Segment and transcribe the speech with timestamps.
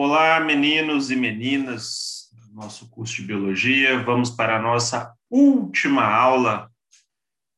[0.00, 4.00] Olá, meninos e meninas do nosso curso de Biologia.
[4.04, 6.70] Vamos para a nossa última aula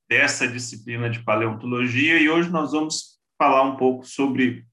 [0.09, 4.65] dessa disciplina de Paleontologia e hoje nós vamos falar um pouco sobre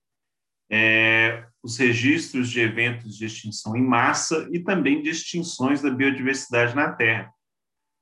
[0.72, 6.74] é, os registros de eventos de extinção em massa e também de extinções da biodiversidade
[6.74, 7.34] na Terra.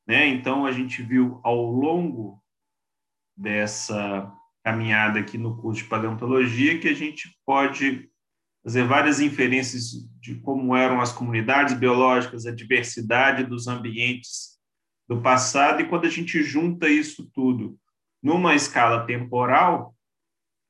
[0.07, 0.27] Né?
[0.27, 2.39] Então, a gente viu ao longo
[3.36, 4.32] dessa
[4.63, 8.07] caminhada aqui no curso de Paleontologia que a gente pode
[8.66, 14.59] fazer várias inferências de como eram as comunidades biológicas, a diversidade dos ambientes
[15.08, 17.77] do passado, e quando a gente junta isso tudo
[18.23, 19.95] numa escala temporal,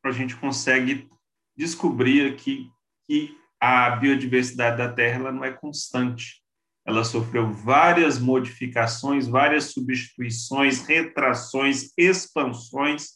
[0.03, 1.09] a gente consegue
[1.55, 2.69] descobrir aqui
[3.07, 6.43] que a biodiversidade da Terra não é constante.
[6.85, 13.13] Ela sofreu várias modificações, várias substituições, retrações, expansões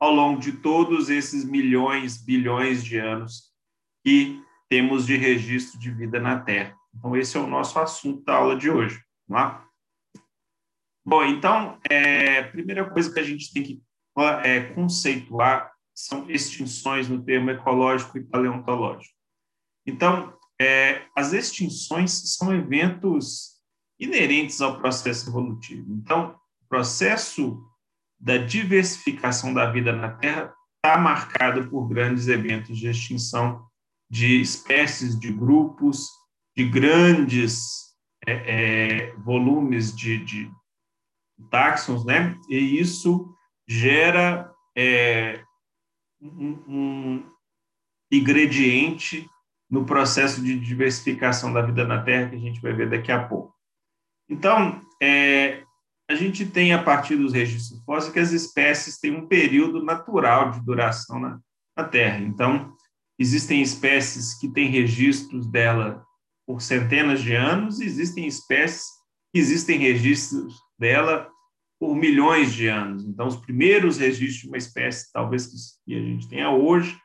[0.00, 3.51] ao longo de todos esses milhões, bilhões de anos
[4.04, 6.76] que temos de registro de vida na Terra.
[6.94, 9.02] Então, esse é o nosso assunto da aula de hoje.
[9.28, 9.68] Vamos lá?
[11.04, 13.82] Bom, então, é, a primeira coisa que a gente tem que
[14.44, 19.14] é, conceituar são extinções no termo ecológico e paleontológico.
[19.86, 23.60] Então, é, as extinções são eventos
[23.98, 25.92] inerentes ao processo evolutivo.
[25.92, 27.60] Então, o processo
[28.18, 33.66] da diversificação da vida na Terra está marcado por grandes eventos de extinção
[34.12, 36.06] de espécies, de grupos,
[36.54, 37.94] de grandes
[38.26, 38.32] é,
[39.06, 40.50] é, volumes de, de
[41.50, 42.38] táxons, né?
[42.46, 43.34] E isso
[43.66, 45.42] gera é,
[46.20, 47.30] um, um,
[48.12, 49.26] ingrediente
[49.70, 53.26] no processo de diversificação da vida na Terra que a gente vai ver daqui a
[53.26, 53.54] pouco.
[54.28, 55.64] Então, é,
[56.06, 60.50] a gente tem a partir dos registros fósseis que as espécies têm um período natural
[60.50, 61.40] de duração na,
[61.74, 62.18] na Terra.
[62.18, 62.76] Então,
[63.18, 66.04] Existem espécies que têm registros dela
[66.46, 68.86] por centenas de anos, e existem espécies
[69.32, 71.30] que existem registros dela
[71.78, 73.04] por milhões de anos.
[73.04, 75.48] Então, os primeiros registros de uma espécie, talvez
[75.84, 76.96] que a gente tenha hoje,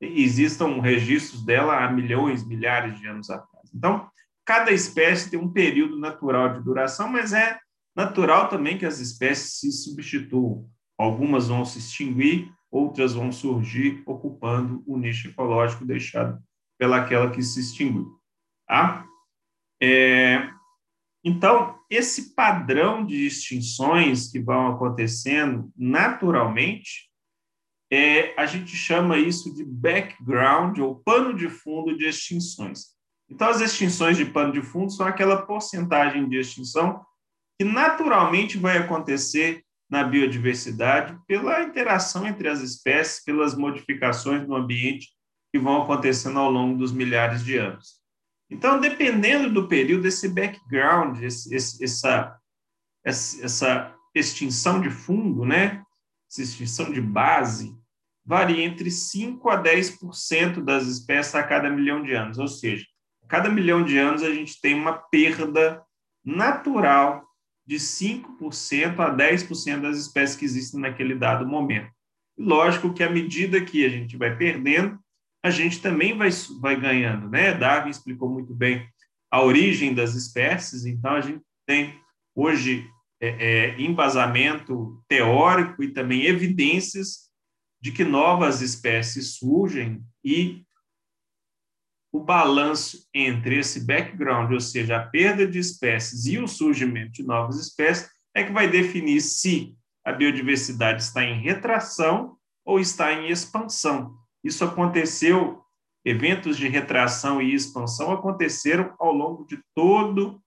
[0.00, 3.70] existam registros dela há milhões, milhares de anos atrás.
[3.74, 4.08] Então,
[4.44, 7.58] cada espécie tem um período natural de duração, mas é
[7.94, 10.68] natural também que as espécies se substituam.
[10.98, 16.38] Algumas vão se extinguir, outras vão surgir ocupando o nicho ecológico deixado
[16.78, 18.20] pelaquela que se extinguiu.
[18.68, 19.06] Tá?
[19.82, 20.50] É,
[21.24, 27.10] então, esse padrão de extinções que vão acontecendo naturalmente,
[27.90, 32.94] é, a gente chama isso de background ou pano de fundo de extinções.
[33.28, 37.04] Então, as extinções de pano de fundo são aquela porcentagem de extinção
[37.58, 45.08] que naturalmente vai acontecer na biodiversidade pela interação entre as espécies, pelas modificações no ambiente
[45.52, 48.00] que vão acontecendo ao longo dos milhares de anos.
[48.50, 52.38] Então, dependendo do período, esse background, esse, esse, essa,
[53.04, 55.82] essa extinção de fundo, né?
[56.30, 57.76] essa extinção de base,
[58.24, 62.38] varia entre 5% a 10% das espécies a cada milhão de anos.
[62.38, 62.84] Ou seja,
[63.22, 65.82] a cada milhão de anos a gente tem uma perda
[66.24, 67.25] natural
[67.66, 71.90] de 5% a 10% das espécies que existem naquele dado momento.
[72.38, 74.98] Lógico que à medida que a gente vai perdendo,
[75.42, 76.28] a gente também vai,
[76.60, 77.54] vai ganhando, né?
[77.54, 78.86] Darwin explicou muito bem
[79.30, 81.98] a origem das espécies, então a gente tem
[82.34, 82.88] hoje
[83.20, 87.30] é, é, embasamento teórico e também evidências
[87.80, 90.65] de que novas espécies surgem e
[92.16, 97.22] o balanço entre esse background, ou seja, a perda de espécies e o surgimento de
[97.22, 103.28] novas espécies, é que vai definir se a biodiversidade está em retração ou está em
[103.28, 104.16] expansão.
[104.42, 105.62] Isso aconteceu,
[106.02, 110.40] eventos de retração e expansão aconteceram ao longo de todo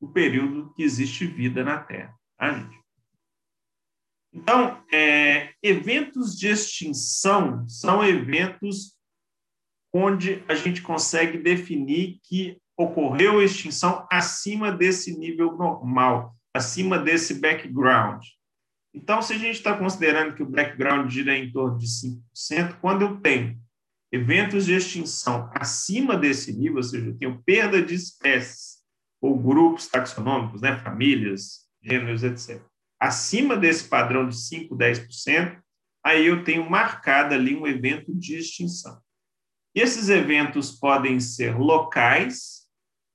[0.00, 2.14] o período que existe vida na Terra.
[2.38, 2.70] Tá?
[4.32, 8.97] Então, é, eventos de extinção são eventos
[9.92, 18.24] onde a gente consegue definir que ocorreu extinção acima desse nível normal, acima desse background.
[18.94, 23.02] Então, se a gente está considerando que o background gira em torno de 5%, quando
[23.02, 23.58] eu tenho
[24.10, 28.78] eventos de extinção acima desse nível, ou seja, eu tenho perda de espécies
[29.20, 32.62] ou grupos taxonômicos, né, famílias, gêneros, etc.,
[33.00, 35.60] acima desse padrão de 5%, 10%,
[36.04, 39.00] aí eu tenho marcado ali um evento de extinção.
[39.78, 42.66] E esses eventos podem ser locais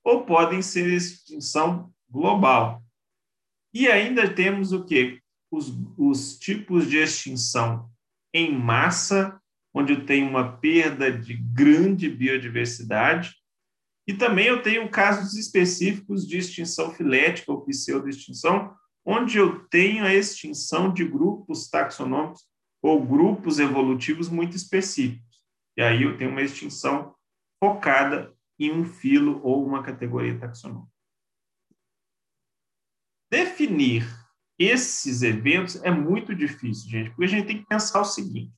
[0.02, 2.82] ou podem ser extinção global.
[3.74, 5.20] E ainda temos o que?
[5.50, 7.90] Os, os tipos de extinção
[8.32, 9.38] em massa,
[9.74, 13.34] onde tem uma perda de grande biodiversidade,
[14.06, 18.74] E também eu tenho casos específicos de extinção filética ou pseudo-extinção,
[19.04, 22.42] onde eu tenho a extinção de grupos taxonômicos
[22.82, 25.33] ou grupos evolutivos muito específicos.
[25.76, 27.14] E aí eu tenho uma extinção
[27.62, 30.92] focada em um filo ou uma categoria taxonômica.
[33.30, 34.06] Definir
[34.58, 38.52] esses eventos é muito difícil, gente, porque a gente tem que pensar o seguinte.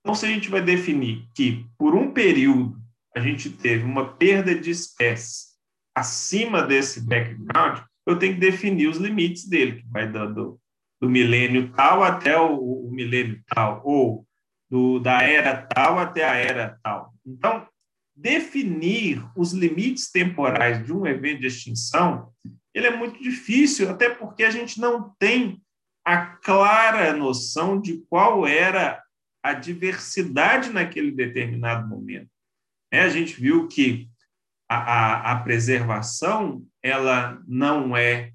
[0.00, 2.80] Então, se a gente vai definir que, por um período,
[3.14, 5.48] a gente teve uma perda de espécies
[5.94, 10.58] acima desse background, eu tenho que definir os limites dele, que vai do,
[11.00, 14.26] do milênio tal até o, o milênio tal, ou
[14.70, 17.14] do, da era tal até a era tal.
[17.26, 17.66] Então,
[18.14, 22.32] definir os limites temporais de um evento de extinção,
[22.74, 25.62] ele é muito difícil, até porque a gente não tem
[26.04, 29.02] a clara noção de qual era
[29.42, 32.30] a diversidade naquele determinado momento.
[32.90, 34.08] É, a gente viu que
[34.68, 38.32] a, a, a preservação ela não é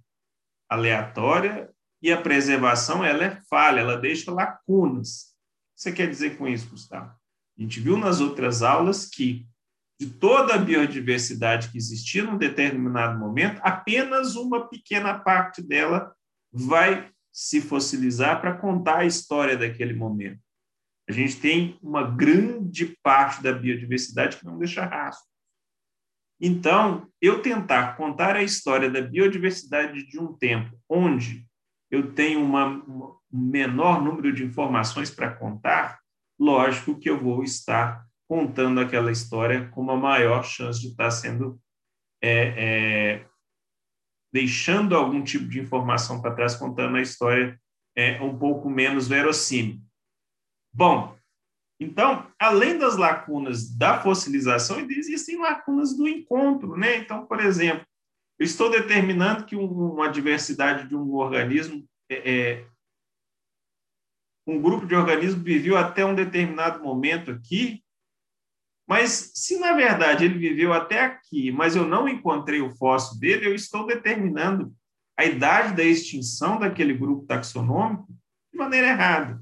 [0.70, 1.70] aleatória
[2.02, 5.33] e a preservação ela é falha, ela deixa lacunas.
[5.76, 7.14] Você quer dizer com isso, Gustavo?
[7.58, 9.48] A gente viu nas outras aulas que
[10.00, 16.14] de toda a biodiversidade que existia num determinado momento, apenas uma pequena parte dela
[16.52, 20.42] vai se fossilizar para contar a história daquele momento.
[21.08, 25.32] A gente tem uma grande parte da biodiversidade que não deixa rastro.
[26.40, 31.48] Então, eu tentar contar a história da biodiversidade de um tempo onde
[31.94, 36.00] eu tenho uma, um menor número de informações para contar,
[36.40, 41.62] lógico que eu vou estar contando aquela história com uma maior chance de estar sendo
[42.20, 43.26] é, é,
[44.34, 47.62] deixando algum tipo de informação para trás, contando a história
[47.96, 49.80] é, um pouco menos verossímil.
[50.74, 51.16] Bom,
[51.80, 56.98] então, além das lacunas da fossilização, existem lacunas do encontro, né?
[56.98, 57.86] Então, por exemplo,
[58.44, 62.66] eu estou determinando que uma diversidade de um organismo, é, é,
[64.46, 67.82] um grupo de organismos viveu até um determinado momento aqui,
[68.86, 73.48] mas se na verdade ele viveu até aqui, mas eu não encontrei o fóssil dele,
[73.48, 74.76] eu estou determinando
[75.18, 78.14] a idade da extinção daquele grupo taxonômico
[78.52, 79.42] de maneira errada.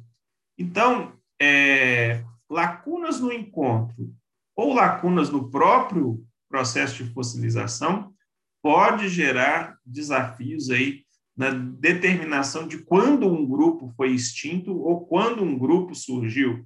[0.59, 4.13] Então, é, lacunas no encontro
[4.55, 8.10] ou lacunas no próprio processo de fossilização
[8.61, 11.03] pode gerar desafios aí
[11.35, 16.65] na determinação de quando um grupo foi extinto ou quando um grupo surgiu.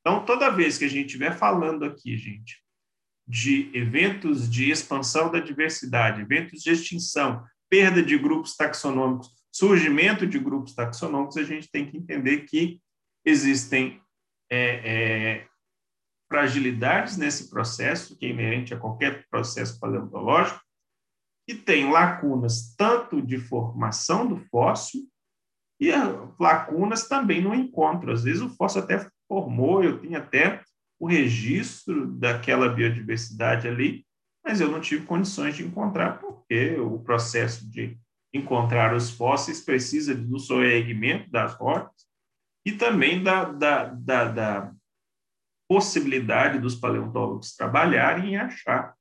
[0.00, 2.62] Então, toda vez que a gente estiver falando aqui, gente,
[3.26, 10.38] de eventos de expansão da diversidade, eventos de extinção, perda de grupos taxonômicos, surgimento de
[10.38, 12.80] grupos taxonômicos, a gente tem que entender que
[13.24, 14.00] existem
[14.50, 15.46] é, é,
[16.28, 20.60] fragilidades nesse processo, que é inerente a qualquer processo paleontológico,
[21.48, 25.06] e tem lacunas tanto de formação do fóssil
[25.80, 25.90] e
[26.40, 28.12] lacunas também no encontro.
[28.12, 30.62] Às vezes o fóssil até formou, eu tinha até
[30.98, 34.04] o registro daquela biodiversidade ali,
[34.44, 37.98] mas eu não tive condições de encontrar, porque o processo de
[38.32, 42.06] encontrar os fósseis precisa do soerguimento das rochas
[42.64, 44.72] e também da, da, da, da
[45.68, 48.95] possibilidade dos paleontólogos trabalharem e achar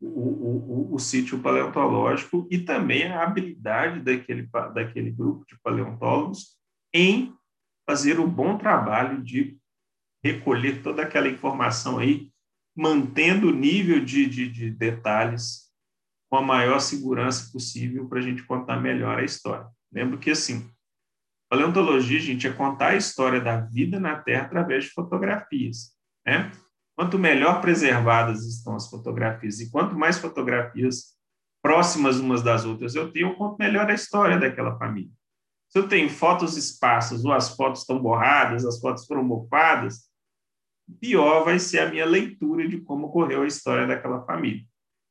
[0.00, 6.56] o, o, o, o, sítio paleontológico e também a habilidade daquele, daquele grupo de paleontólogos
[6.92, 7.34] em
[7.86, 9.58] fazer o bom trabalho de
[10.24, 12.30] recolher toda aquela informação aí,
[12.76, 15.70] mantendo o nível de, de, de detalhes
[16.30, 19.66] com a maior segurança possível para a gente contar melhor a história.
[19.92, 20.70] Lembro que, assim,
[21.50, 25.92] Paleontologia, gente, é contar a história da vida na Terra através de fotografias.
[26.24, 26.52] Né?
[27.00, 31.16] Quanto melhor preservadas estão as fotografias e quanto mais fotografias
[31.62, 35.10] próximas umas das outras eu tenho, quanto melhor a história daquela família.
[35.70, 40.10] Se eu tenho fotos esparsas ou as fotos estão borradas, as fotos foram mofadas,
[41.00, 44.62] pior vai ser a minha leitura de como ocorreu a história daquela família.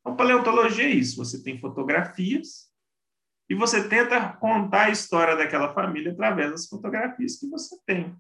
[0.01, 2.69] Então, paleontologia é isso: você tem fotografias
[3.49, 8.15] e você tenta contar a história daquela família através das fotografias que você tem.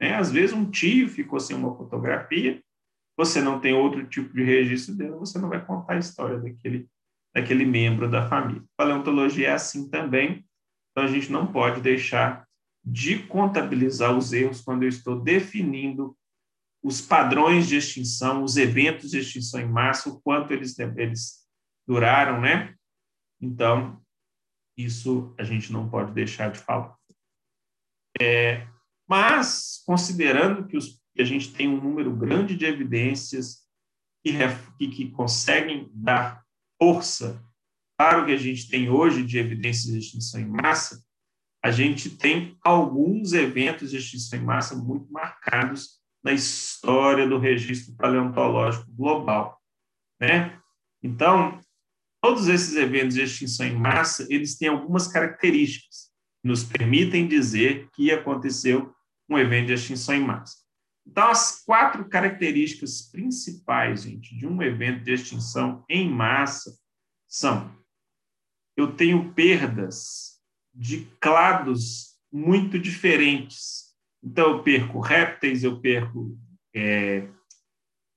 [0.00, 0.14] Né?
[0.14, 2.62] Às vezes, um tio ficou sem uma fotografia,
[3.20, 6.88] você não tem outro tipo de registro dele, você não vai contar a história daquele,
[7.34, 8.64] daquele membro da família.
[8.74, 10.42] Paleontologia é assim também,
[10.90, 12.48] então a gente não pode deixar
[12.82, 16.16] de contabilizar os erros quando eu estou definindo
[16.82, 21.46] os padrões de extinção, os eventos de extinção em massa, o quanto eles, eles
[21.86, 22.74] duraram, né?
[23.38, 24.00] Então,
[24.78, 26.96] isso a gente não pode deixar de falar.
[28.18, 28.66] É,
[29.06, 33.66] mas, considerando que, os, que a gente tem um número grande de evidências
[34.24, 36.42] que, que conseguem dar
[36.80, 37.44] força
[37.98, 41.04] para o que a gente tem hoje de evidências de extinção em massa,
[41.62, 47.94] a gente tem alguns eventos de extinção em massa muito marcados na história do registro
[47.96, 49.60] paleontológico global,
[50.18, 50.58] né?
[51.02, 51.60] Então,
[52.22, 56.10] todos esses eventos de extinção em massa, eles têm algumas características
[56.40, 58.90] que nos permitem dizer que aconteceu
[59.28, 60.69] um evento de extinção em massa.
[61.06, 66.78] Então, as quatro características principais, gente, de um evento de extinção em massa
[67.28, 67.74] são:
[68.76, 70.40] eu tenho perdas
[70.74, 73.90] de clados muito diferentes.
[74.22, 76.38] Então, eu perco répteis, eu perco
[76.74, 77.28] é,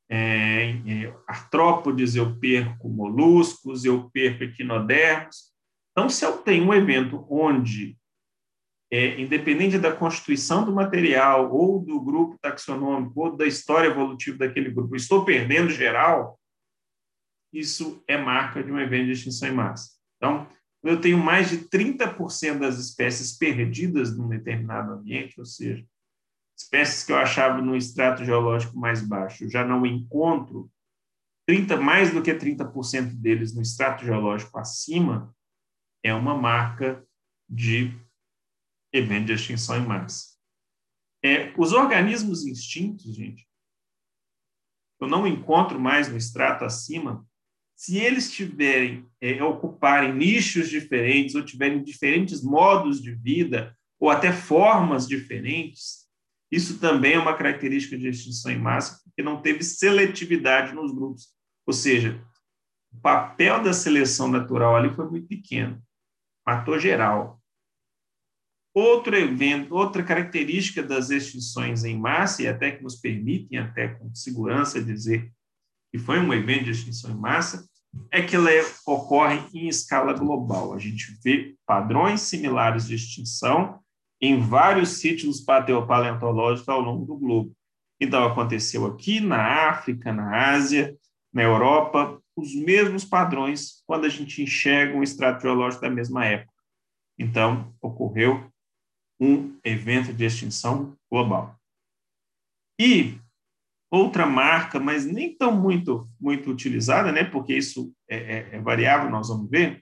[0.10, 5.52] é, é, artrópodes, eu perco moluscos, eu perco equinodermos.
[5.92, 7.98] Então, se eu tenho um evento onde
[8.94, 14.70] é, independente da constituição do material, ou do grupo taxonômico, ou da história evolutiva daquele
[14.70, 16.40] grupo, estou perdendo geral,
[17.52, 19.94] isso é marca de um evento de extinção em massa.
[20.18, 20.48] Então,
[20.84, 25.84] eu tenho mais de 30% das espécies perdidas num determinado ambiente, ou seja,
[26.56, 30.70] espécies que eu achava no extrato geológico mais baixo, já não encontro
[31.48, 35.36] 30, mais do que 30% deles no extrato geológico acima,
[36.04, 37.04] é uma marca
[37.50, 37.92] de
[38.94, 40.34] evento de extinção em massa.
[41.24, 43.48] É, os organismos extintos, gente,
[45.02, 47.26] eu não encontro mais no extrato acima,
[47.76, 54.32] se eles tiverem, é, ocuparem nichos diferentes, ou tiverem diferentes modos de vida, ou até
[54.32, 56.04] formas diferentes,
[56.52, 61.30] isso também é uma característica de extinção em massa, porque não teve seletividade nos grupos.
[61.66, 62.24] Ou seja,
[62.94, 65.82] o papel da seleção natural ali foi muito pequeno,
[66.46, 67.42] matou geral.
[68.74, 74.14] Outro evento, outra característica das extinções em massa, e até que nos permitem, até com
[74.16, 75.32] segurança, dizer
[75.92, 77.68] que foi um evento de extinção em massa,
[78.10, 78.50] é que ela
[78.88, 80.74] ocorre em escala global.
[80.74, 83.80] A gente vê padrões similares de extinção
[84.20, 87.56] em vários sítios paleontológicos ao longo do globo.
[88.02, 90.98] Então, aconteceu aqui na África, na Ásia,
[91.32, 96.54] na Europa, os mesmos padrões quando a gente enxerga um extrato geológico da mesma época.
[97.20, 98.52] Então, ocorreu
[99.24, 101.58] um evento de extinção global.
[102.80, 103.18] E
[103.92, 109.10] outra marca, mas nem tão muito, muito utilizada, né, porque isso é, é, é variável,
[109.10, 109.82] nós vamos ver,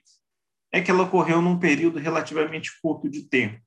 [0.70, 3.60] é que ela ocorreu num período relativamente curto de tempo.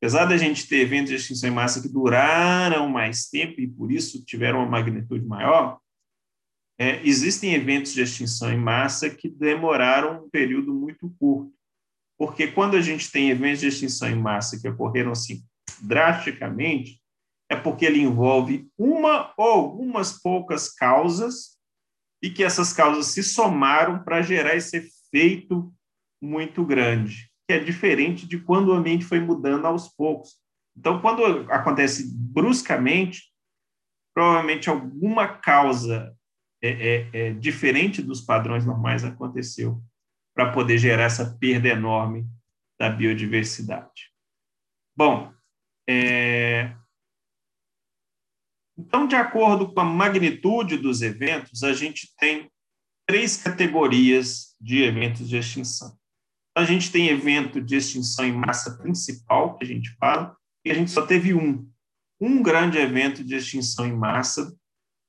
[0.00, 3.92] Apesar da gente ter eventos de extinção em massa que duraram mais tempo e por
[3.92, 5.78] isso tiveram uma magnitude maior,
[6.78, 11.52] é, existem eventos de extinção em massa que demoraram um período muito curto.
[12.22, 15.42] Porque quando a gente tem eventos de extinção em massa que ocorreram assim
[15.80, 17.02] drasticamente,
[17.50, 21.58] é porque ele envolve uma ou algumas poucas causas
[22.22, 25.74] e que essas causas se somaram para gerar esse efeito
[26.22, 30.36] muito grande, que é diferente de quando o ambiente foi mudando aos poucos.
[30.78, 33.32] Então, quando acontece bruscamente,
[34.14, 36.16] provavelmente alguma causa
[36.62, 39.82] é, é, é diferente dos padrões normais aconteceu
[40.34, 42.26] para poder gerar essa perda enorme
[42.78, 44.10] da biodiversidade.
[44.96, 45.32] Bom,
[45.88, 46.74] é...
[48.76, 52.50] então, de acordo com a magnitude dos eventos, a gente tem
[53.06, 55.96] três categorias de eventos de extinção.
[56.56, 60.74] A gente tem evento de extinção em massa principal, que a gente fala, e a
[60.74, 61.68] gente só teve um.
[62.20, 64.56] Um grande evento de extinção em massa,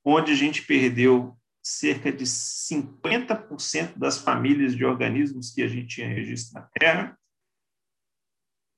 [0.04, 6.08] onde a gente perdeu cerca de 50% das famílias de organismos que a gente tinha
[6.08, 7.18] registro na Terra,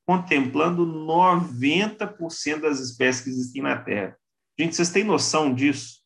[0.07, 4.17] contemplando 90% das espécies que existem na Terra.
[4.59, 6.01] Gente, vocês têm noção disso?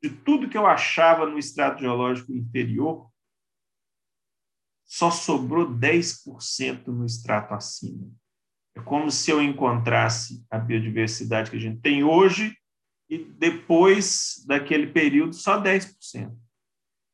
[0.00, 3.10] De tudo que eu achava no estrato geológico inferior,
[4.86, 8.08] só sobrou 10% no extrato acima.
[8.76, 12.56] É como se eu encontrasse a biodiversidade que a gente tem hoje
[13.10, 16.32] e depois daquele período só 10%.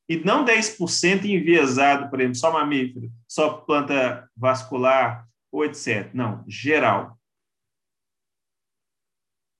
[0.08, 6.12] E não 10% enviesado, por exemplo, só mamífero, só planta vascular ou etc.
[6.12, 7.18] Não, geral.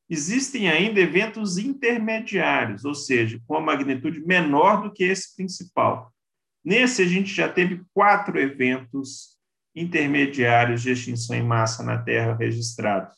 [0.08, 6.14] Existem ainda eventos intermediários, ou seja, com a magnitude menor do que esse principal.
[6.64, 9.36] Nesse, a gente já teve quatro eventos
[9.74, 13.16] intermediários de extinção em massa na Terra registrados.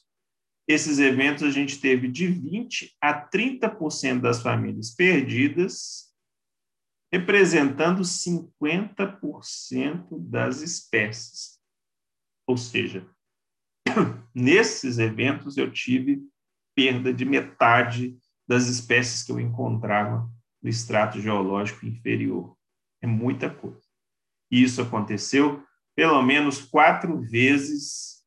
[0.68, 6.12] Esses eventos a gente teve de 20 a 30% das famílias perdidas,
[7.10, 11.58] representando 50% das espécies.
[12.46, 13.08] Ou seja,
[14.34, 16.22] nesses eventos eu tive
[16.76, 20.30] perda de metade das espécies que eu encontrava
[20.62, 22.54] no extrato geológico inferior.
[23.02, 23.88] É muita coisa.
[24.50, 28.22] E isso aconteceu pelo menos quatro vezes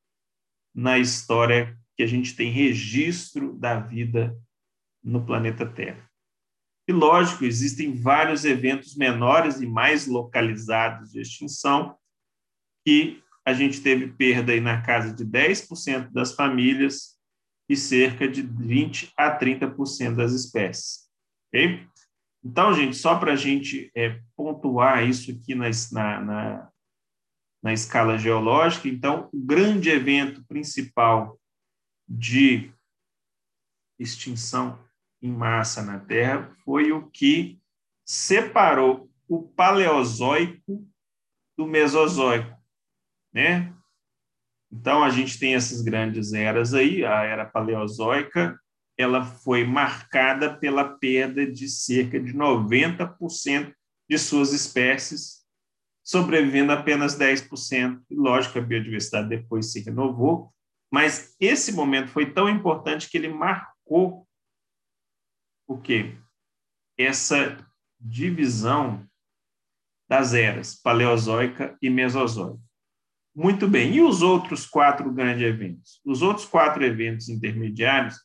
[0.74, 4.36] na história que a gente tem registro da vida
[5.04, 6.10] no planeta Terra.
[6.88, 11.96] E, lógico, existem vários eventos menores e mais localizados de extinção
[12.84, 17.20] que a gente teve perda aí na casa de 10% das famílias
[17.70, 21.08] e cerca de 20 a 30% das espécies.
[21.50, 21.86] Okay?
[22.44, 25.70] Então, gente, só para a gente é, pontuar isso aqui na,
[26.20, 26.70] na,
[27.62, 31.40] na escala geológica, então, o grande evento principal
[32.18, 32.72] de
[33.98, 34.78] extinção
[35.22, 37.60] em massa na Terra foi o que
[38.06, 40.86] separou o Paleozoico
[41.58, 42.58] do Mesozoico,
[43.34, 43.74] né?
[44.72, 48.60] Então a gente tem essas grandes eras aí, a era Paleozoica,
[48.98, 53.74] ela foi marcada pela perda de cerca de 90%
[54.10, 55.46] de suas espécies,
[56.04, 58.02] sobrevivendo apenas 10%.
[58.10, 60.54] E lógico, a biodiversidade depois se renovou,
[60.92, 64.28] mas esse momento foi tão importante que ele marcou
[65.68, 66.18] o quê?
[66.98, 67.58] Essa
[68.00, 69.08] divisão
[70.10, 72.62] das eras paleozoica e mesozoica.
[73.34, 73.96] Muito bem.
[73.96, 76.02] E os outros quatro grandes eventos?
[76.04, 78.22] Os outros quatro eventos intermediários,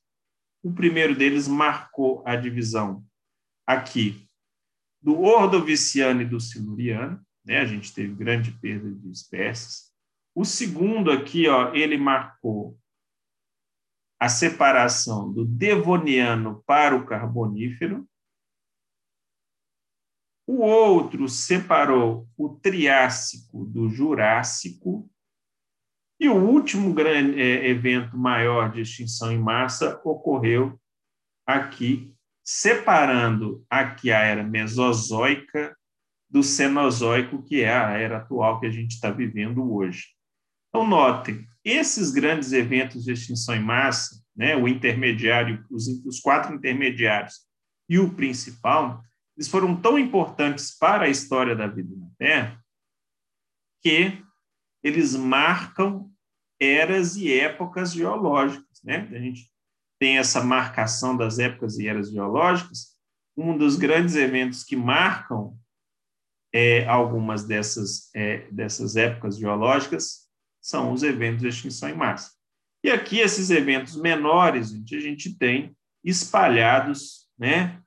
[0.65, 3.05] o primeiro deles marcou a divisão
[3.65, 4.29] aqui
[5.01, 7.61] do Ordoviciano e do Siluriano, né?
[7.61, 9.86] A gente teve grande perda de espécies.
[10.37, 12.79] O segundo aqui, ó, ele marcou
[14.21, 18.07] a separação do Devoniano para o Carbonífero.
[20.47, 25.11] O outro separou o Triássico do Jurássico.
[26.21, 30.79] E o último grande é, evento maior de extinção em massa ocorreu
[31.47, 32.15] aqui,
[32.45, 35.75] separando aqui a era Mesozoica
[36.29, 40.16] do Cenozoico, que é a era atual que a gente está vivendo hoje.
[40.77, 46.55] Então, notem, esses grandes eventos de extinção em massa, né, o intermediário, os, os quatro
[46.55, 47.47] intermediários
[47.89, 49.03] e o principal,
[49.35, 52.63] eles foram tão importantes para a história da vida na Terra
[53.83, 54.23] que
[54.83, 56.11] eles marcam
[56.61, 58.83] eras e épocas geológicas.
[58.85, 59.09] Né?
[59.13, 59.51] A gente
[59.99, 62.99] tem essa marcação das épocas e eras geológicas.
[63.35, 65.59] Um dos grandes eventos que marcam
[66.53, 70.26] é, algumas dessas, é, dessas épocas geológicas
[70.67, 72.33] são os eventos de extinção em massa.
[72.83, 77.81] E aqui, esses eventos menores, a gente tem espalhados né,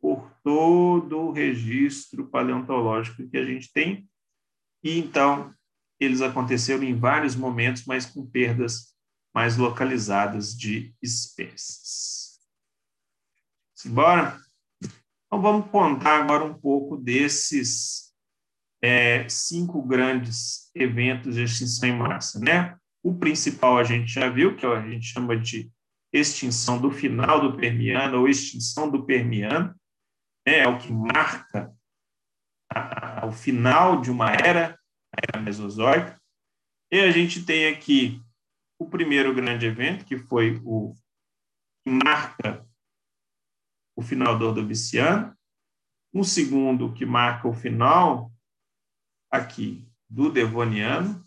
[0.00, 4.08] por todo o registro paleontológico que a gente tem.
[4.82, 5.54] E então,
[6.00, 8.96] eles aconteceram em vários momentos, mas com perdas
[9.32, 12.40] mais localizadas de espécies.
[13.76, 14.40] Simbora?
[15.26, 18.11] Então, vamos contar agora um pouco desses
[18.82, 22.76] é, cinco grandes eventos de extinção em massa, né?
[23.02, 25.70] O principal a gente já viu, que a gente chama de
[26.12, 29.74] extinção do final do Permiano ou extinção do Permiano,
[30.46, 30.58] né?
[30.58, 31.72] é o que marca
[32.70, 34.78] a, a, o final de uma era,
[35.12, 36.20] a era Mesozoica.
[36.90, 38.20] E a gente tem aqui
[38.78, 40.92] o primeiro grande evento, que foi o
[41.84, 42.66] que marca
[43.96, 45.36] o final do Ordoviciano,
[46.12, 48.31] um segundo que marca o final
[49.32, 51.26] aqui do Devoniano.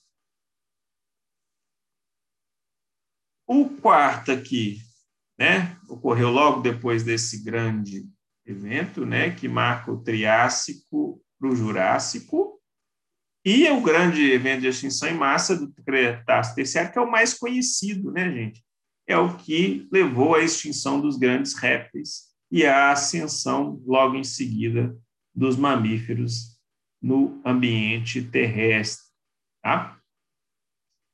[3.47, 4.79] O quarto aqui,
[5.37, 8.07] né, ocorreu logo depois desse grande
[8.45, 12.61] evento, né, que marca o Triássico para o Jurássico,
[13.43, 17.35] e o grande evento de extinção em massa do Cretáceo Terciário, que é o mais
[17.35, 18.65] conhecido, né, gente?
[19.07, 24.97] É o que levou à extinção dos grandes répteis e à ascensão, logo em seguida,
[25.33, 26.54] dos mamíferos
[27.05, 29.05] no ambiente terrestre.
[29.61, 30.01] Tá?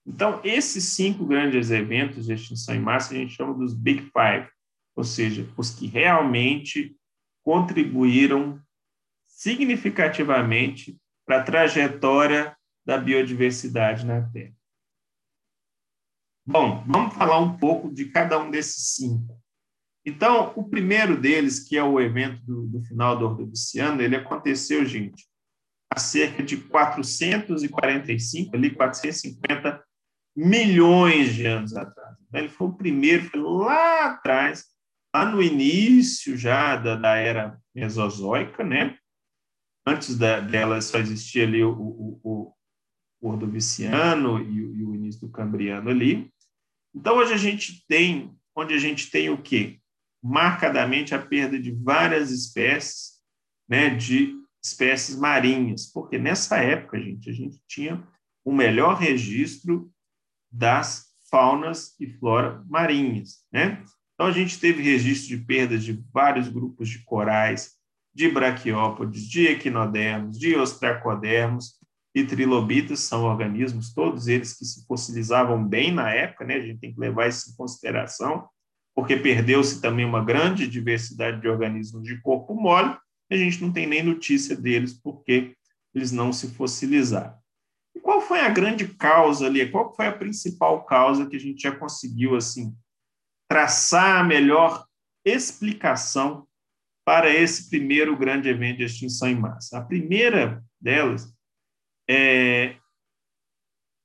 [0.07, 4.49] Então, esses cinco grandes eventos de extinção em massa a gente chama dos Big Five,
[4.95, 6.95] ou seja, os que realmente
[7.43, 8.61] contribuíram
[9.27, 14.55] significativamente para a trajetória da biodiversidade na Terra.
[16.45, 19.37] Bom, vamos falar um pouco de cada um desses cinco.
[20.05, 24.85] Então, o primeiro deles, que é o evento do, do final do Ordoviciano, ele aconteceu,
[24.85, 25.29] gente,
[25.93, 29.83] há cerca de 445, ali 450
[30.35, 32.15] milhões de anos atrás.
[32.33, 34.65] Ele foi o primeiro, foi lá atrás,
[35.13, 38.97] lá no início já da, da era mesozoica, né?
[39.85, 42.53] Antes da, dela só existia ali o, o, o,
[43.19, 46.31] o Ordoviciano e, e o início do Cambriano ali.
[46.95, 49.81] Então, hoje a gente tem, onde a gente tem o quê?
[50.21, 53.19] marcadamente a perda de várias espécies,
[53.67, 58.05] né, de espécies marinhas, porque nessa época, gente, a gente tinha
[58.45, 59.91] o melhor registro
[60.51, 63.83] das faunas e flora marinhas, né?
[64.13, 67.71] Então a gente teve registro de perdas de vários grupos de corais,
[68.13, 71.79] de braquiópodes, de equinodermos, de ostracodermos
[72.13, 76.55] e trilobitas, são organismos, todos eles que se fossilizavam bem na época, né?
[76.55, 78.47] A gente tem que levar isso em consideração,
[78.93, 82.95] porque perdeu-se também uma grande diversidade de organismos de corpo mole,
[83.33, 85.55] a gente não tem nem notícia deles porque
[85.93, 87.37] eles não se fossilizaram.
[87.95, 89.69] E qual foi a grande causa ali?
[89.69, 92.75] Qual foi a principal causa que a gente já conseguiu assim
[93.49, 94.85] traçar a melhor
[95.25, 96.47] explicação
[97.05, 99.77] para esse primeiro grande evento de extinção em massa?
[99.77, 101.33] A primeira delas
[102.09, 102.77] é,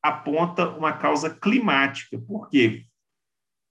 [0.02, 2.18] aponta uma causa climática.
[2.18, 2.84] Por quê?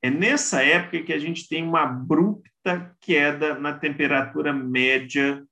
[0.05, 5.43] É nessa época que a gente tem uma abrupta queda na temperatura média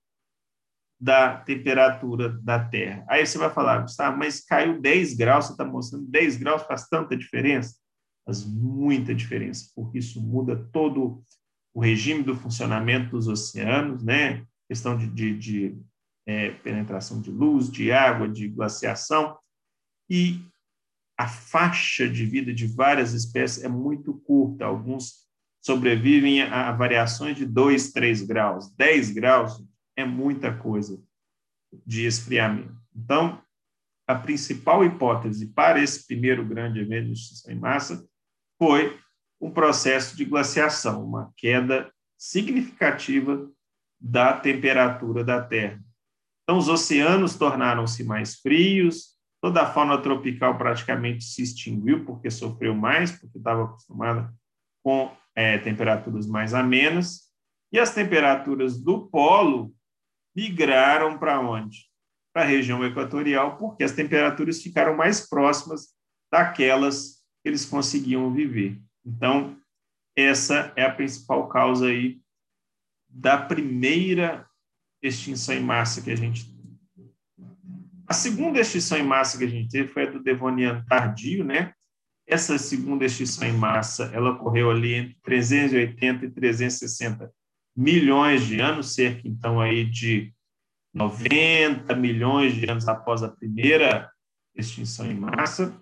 [1.01, 3.03] da temperatura da Terra.
[3.09, 6.87] Aí você vai falar, Gustavo, mas caiu 10 graus, você está mostrando 10 graus faz
[6.87, 7.75] tanta diferença?
[8.23, 11.23] Faz muita diferença, porque isso muda todo
[11.73, 14.45] o regime do funcionamento dos oceanos, né?
[14.67, 15.81] questão de, de, de
[16.27, 19.35] é, penetração de luz, de água, de glaciação,
[20.07, 20.45] e
[21.17, 24.65] a faixa de vida de várias espécies é muito curta.
[24.65, 25.23] Alguns
[25.61, 28.73] sobrevivem a variações de 2, 3 graus.
[28.75, 29.63] 10 graus
[29.95, 31.01] é muita coisa
[31.85, 32.75] de esfriamento.
[32.95, 33.41] Então,
[34.07, 38.05] a principal hipótese para esse primeiro grande evento de extinção em massa
[38.59, 38.99] foi
[39.39, 43.49] um processo de glaciação, uma queda significativa
[43.99, 45.81] da temperatura da Terra.
[46.43, 49.12] Então, os oceanos tornaram-se mais frios,
[49.43, 54.33] toda a fauna tropical praticamente se extinguiu porque sofreu mais, porque estava acostumada
[54.81, 57.23] com é, temperaturas mais amenas,
[57.69, 59.75] e as temperaturas do polo
[60.33, 61.89] migraram para onde?
[62.33, 65.89] Para a região equatorial, porque as temperaturas ficaram mais próximas
[66.31, 68.81] daquelas que eles conseguiam viver.
[69.05, 69.57] Então,
[70.15, 72.21] essa é a principal causa aí
[73.09, 74.47] da primeira
[75.01, 76.52] extinção em massa que a gente.
[78.07, 81.73] A segunda extinção em massa que a gente teve foi a do Devoniano tardio, né?
[82.27, 87.31] Essa segunda extinção em massa, ela ocorreu ali entre 380 e 360
[87.75, 90.33] milhões de anos, cerca então aí de
[90.93, 94.11] 90 milhões de anos após a primeira
[94.55, 95.81] extinção em massa.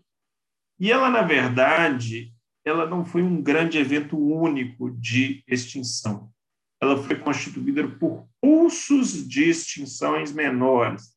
[0.79, 2.33] E ela, na verdade,
[2.65, 6.31] ela não foi um grande evento único de extinção.
[6.81, 11.15] Ela foi constituída por pulsos de extinções menores.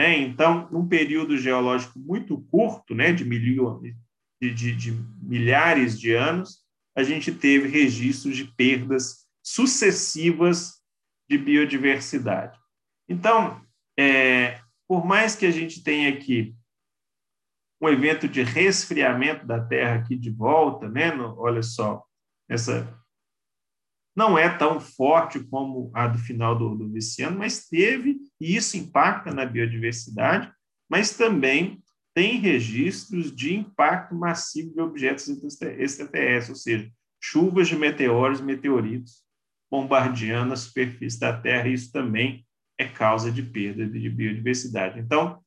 [0.00, 0.16] Né?
[0.16, 3.94] Então, num período geológico muito curto, né, de, milhões,
[4.40, 6.64] de, de, de milhares de anos,
[6.96, 10.80] a gente teve registros de perdas sucessivas
[11.28, 12.58] de biodiversidade.
[13.06, 13.60] Então,
[13.98, 14.58] é,
[14.88, 16.56] por mais que a gente tenha aqui
[17.78, 21.14] um evento de resfriamento da Terra aqui de volta, né?
[21.14, 22.02] No, olha só,
[22.48, 22.88] essa
[24.14, 26.92] não é tão forte como a do final do, do
[27.36, 30.52] mas teve, e isso impacta na biodiversidade,
[30.88, 31.82] mas também
[32.14, 36.90] tem registros de impacto massivo de objetos extraterrestres, ou seja,
[37.22, 39.22] chuvas de meteoros meteoritos
[39.70, 42.44] bombardeando a superfície da Terra, e isso também
[42.76, 44.98] é causa de perda de biodiversidade.
[44.98, 45.40] Então,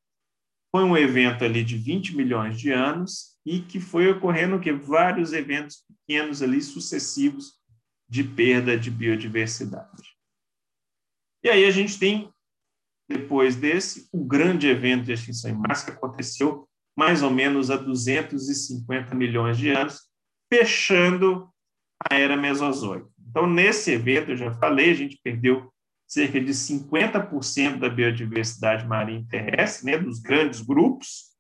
[0.71, 5.33] foi um evento ali de 20 milhões de anos e que foi ocorrendo que vários
[5.33, 7.59] eventos pequenos ali sucessivos
[8.07, 10.13] de perda de biodiversidade.
[11.43, 12.31] E aí a gente tem
[13.07, 17.75] depois desse o grande evento de extinção em massa que aconteceu mais ou menos há
[17.75, 20.01] 250 milhões de anos,
[20.51, 21.49] fechando
[22.09, 23.09] a era mesozoica.
[23.29, 25.71] Então, nesse evento, eu já falei, a gente perdeu
[26.07, 31.33] cerca de 50% da biodiversidade marinha terrestre, né, dos grandes grupos,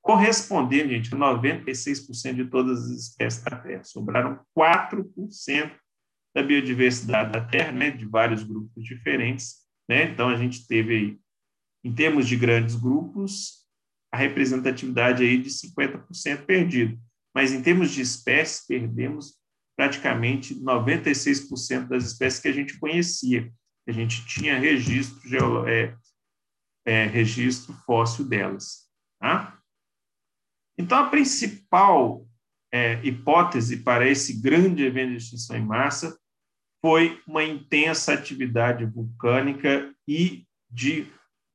[0.00, 3.84] correspondendo, gente, a 96% de todas as espécies da Terra.
[3.84, 5.70] Sobraram 4%
[6.38, 9.56] da biodiversidade da Terra, né, de vários grupos diferentes.
[9.88, 10.04] Né?
[10.04, 11.18] Então, a gente teve aí,
[11.82, 13.66] em termos de grandes grupos,
[14.12, 16.98] a representatividade aí de 50% perdido.
[17.34, 19.34] Mas, em termos de espécies, perdemos
[19.76, 23.52] praticamente 96% das espécies que a gente conhecia.
[23.86, 25.96] A gente tinha registro, é,
[26.86, 28.88] é, registro fóssil delas.
[29.20, 29.58] Tá?
[30.78, 32.26] Então, a principal
[32.72, 36.16] é, hipótese para esse grande evento de extinção em massa
[36.80, 41.06] foi uma intensa atividade vulcânica e de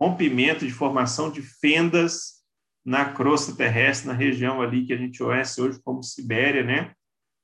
[0.02, 2.44] rompimento, de formação de fendas
[2.86, 6.94] na crosta terrestre, na região ali que a gente conhece hoje como Sibéria, né?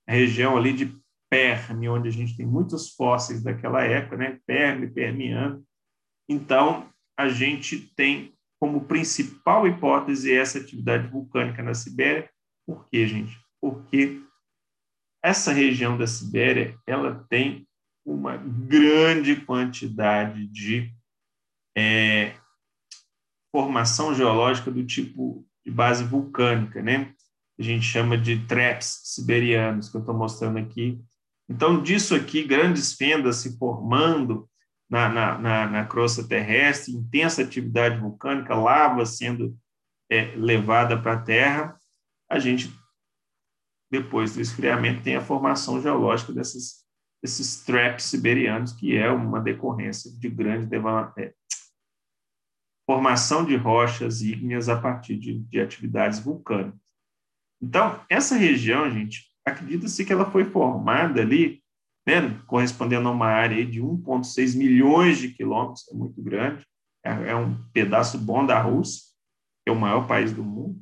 [0.09, 0.99] região ali de
[1.31, 4.39] Perme, onde a gente tem muitos fósseis daquela época, né?
[4.47, 5.63] Perme, Permiano.
[6.27, 12.27] Então, a gente tem como principal hipótese essa atividade vulcânica na Sibéria.
[12.65, 13.39] Por quê, gente?
[13.61, 14.19] Porque
[15.23, 17.67] essa região da Sibéria ela tem
[18.13, 20.93] uma grande quantidade de
[21.77, 22.35] é,
[23.51, 27.13] formação geológica do tipo de base vulcânica, né?
[27.59, 30.99] A gente chama de traps siberianos, que eu estou mostrando aqui.
[31.49, 34.49] Então, disso aqui, grandes fendas se formando
[34.89, 39.57] na, na, na, na crosta terrestre, intensa atividade vulcânica, lava sendo
[40.09, 41.79] é, levada para a Terra,
[42.29, 42.73] a gente,
[43.91, 46.85] depois do esfriamento, tem a formação geológica desses,
[47.21, 50.69] desses traps siberianos, que é uma decorrência de grande
[51.17, 51.33] é,
[52.85, 56.79] formação de rochas ígneas a partir de, de atividades vulcânicas.
[57.61, 61.61] Então, essa região, gente, acredita-se que ela foi formada ali,
[62.07, 66.65] né, correspondendo a uma área de 1,6 milhões de quilômetros, é muito grande,
[67.03, 69.03] é, é um pedaço bom da Rússia,
[69.63, 70.81] que é o maior país do mundo.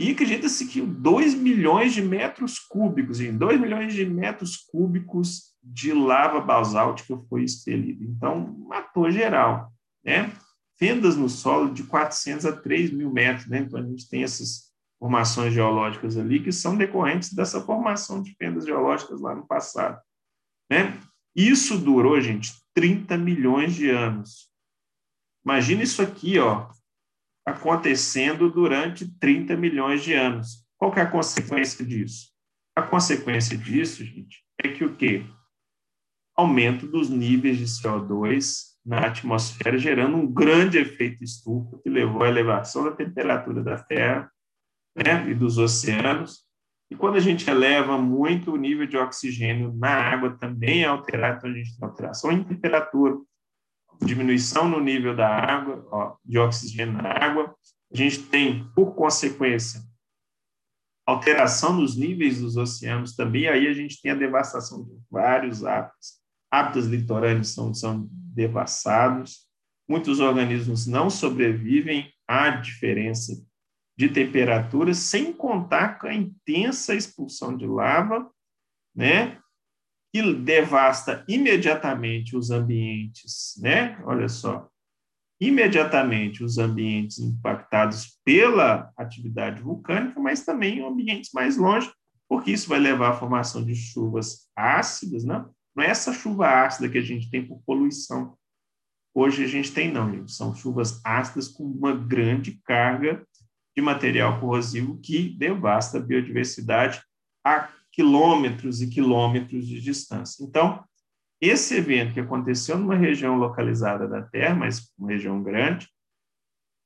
[0.00, 6.40] E acredita-se que 2 milhões de metros cúbicos, 2 milhões de metros cúbicos de lava
[6.40, 8.04] basáltica foi expelido.
[8.04, 9.70] Então, matou geral
[10.04, 10.32] né?
[10.78, 13.58] Fendas no solo de 400 a 3 mil metros, né?
[13.58, 18.64] Então, a gente tem essas formações geológicas ali que são decorrentes dessa formação de fendas
[18.64, 20.00] geológicas lá no passado,
[20.70, 20.98] né?
[21.34, 24.50] Isso durou, gente, 30 milhões de anos.
[25.44, 26.68] Imagina isso aqui, ó,
[27.46, 30.66] acontecendo durante 30 milhões de anos.
[30.76, 32.30] Qual é a consequência disso?
[32.74, 35.24] A consequência disso, gente, é que o quê?
[36.36, 42.28] Aumento dos níveis de CO2 na atmosfera, gerando um grande efeito estufa que levou à
[42.28, 44.30] elevação da temperatura da Terra
[44.96, 46.44] né, e dos oceanos.
[46.90, 51.38] E quando a gente eleva muito o nível de oxigênio na água, também é alterado,
[51.38, 53.16] então a gente tem alteração em temperatura,
[54.04, 57.54] diminuição no nível da água, ó, de oxigênio na água.
[57.92, 59.82] A gente tem, por consequência,
[61.06, 66.20] alteração nos níveis dos oceanos também, aí a gente tem a devastação de vários hábitos.
[66.50, 69.48] Hábitats litorâneos são, são devassados,
[69.88, 73.32] muitos organismos não sobrevivem à diferença
[73.98, 78.30] de temperatura, sem contar com a intensa expulsão de lava,
[78.94, 79.39] né?
[80.12, 84.00] Que devasta imediatamente os ambientes, né?
[84.04, 84.68] Olha só,
[85.40, 91.90] imediatamente os ambientes impactados pela atividade vulcânica, mas também ambientes mais longe,
[92.28, 95.44] porque isso vai levar à formação de chuvas ácidas, né?
[95.74, 98.36] Não é essa chuva ácida que a gente tem por poluição.
[99.14, 100.32] Hoje a gente tem, não, gente.
[100.32, 103.26] São chuvas ácidas com uma grande carga
[103.74, 107.02] de material corrosivo que devasta a biodiversidade
[107.44, 107.68] a
[108.00, 110.42] quilômetros e quilômetros de distância.
[110.42, 110.82] Então,
[111.38, 115.86] esse evento que aconteceu numa região localizada da Terra, mas uma região grande,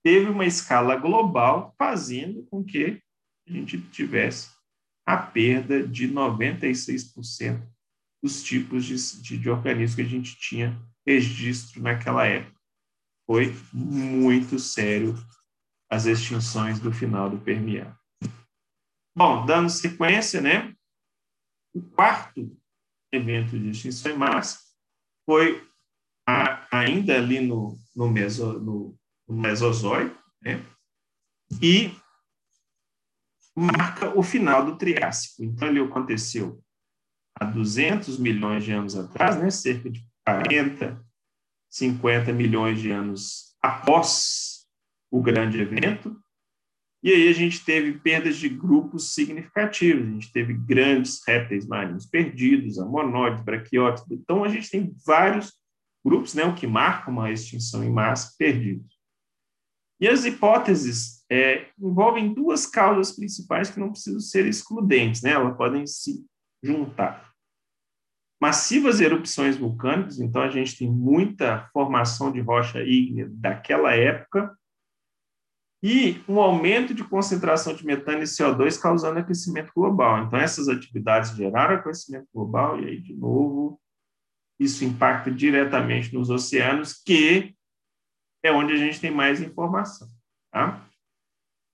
[0.02, 3.00] teve uma escala global, fazendo com que
[3.48, 4.50] a gente tivesse
[5.06, 7.62] a perda de 96%
[8.20, 12.58] dos tipos de, de, de organismos que a gente tinha registro naquela época.
[13.24, 15.14] Foi muito sério
[15.88, 17.96] as extinções do final do Permiano.
[19.16, 20.73] Bom, dando sequência, né?
[21.74, 22.56] O quarto
[23.12, 24.60] evento de extinção em massa
[25.26, 25.68] foi
[26.26, 28.96] a, ainda ali no, no, meso, no,
[29.28, 30.64] no Mesozoico, né?
[31.60, 31.94] E
[33.56, 35.44] marca o final do Triássico.
[35.44, 36.62] Então, ele aconteceu
[37.34, 41.04] há 200 milhões de anos atrás, né, cerca de 40,
[41.70, 44.66] 50 milhões de anos após
[45.10, 46.20] o grande evento,
[47.04, 52.06] e aí a gente teve perdas de grupos significativos, a gente teve grandes répteis marinhos
[52.06, 55.52] perdidos, amonóides, braquióticos, então a gente tem vários
[56.02, 58.98] grupos, né, o que marca uma extinção em massa, perdidos.
[60.00, 65.58] E as hipóteses é, envolvem duas causas principais que não precisam ser excludentes, né, elas
[65.58, 66.24] podem se
[66.62, 67.34] juntar.
[68.40, 74.56] Massivas erupções vulcânicas, então a gente tem muita formação de rocha ígnea daquela época,
[75.86, 80.24] e um aumento de concentração de metano e CO2 causando aquecimento global.
[80.24, 83.78] Então, essas atividades geraram aquecimento global, e aí, de novo,
[84.58, 87.54] isso impacta diretamente nos oceanos, que
[88.42, 90.08] é onde a gente tem mais informação.
[90.50, 90.88] Tá?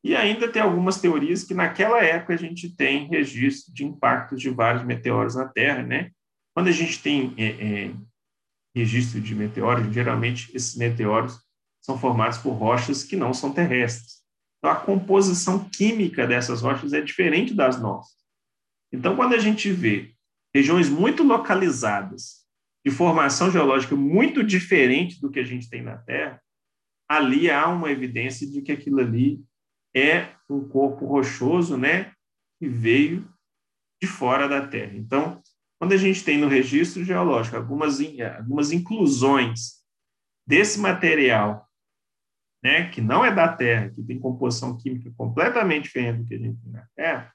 [0.03, 4.51] E ainda tem algumas teorias que naquela época a gente tem registro de impactos de
[4.51, 6.11] vários meteoros na Terra, né?
[6.53, 7.95] Quando a gente tem é, é,
[8.75, 11.39] registro de meteoros, geralmente esses meteoros
[11.81, 14.21] são formados por rochas que não são terrestres.
[14.59, 18.21] Então, a composição química dessas rochas é diferente das nossas.
[18.93, 20.15] Então, quando a gente vê
[20.55, 22.41] regiões muito localizadas,
[22.85, 26.43] de formação geológica muito diferente do que a gente tem na Terra,
[27.09, 29.43] ali há uma evidência de que aquilo ali
[29.95, 32.13] é um corpo rochoso, né,
[32.59, 33.29] que veio
[34.01, 34.93] de fora da Terra.
[34.95, 35.43] Então,
[35.79, 37.99] quando a gente tem no registro geológico algumas,
[38.37, 39.81] algumas inclusões
[40.47, 41.70] desse material,
[42.63, 46.39] né, que não é da Terra, que tem composição química completamente diferente do que a
[46.39, 47.33] gente tem na Terra,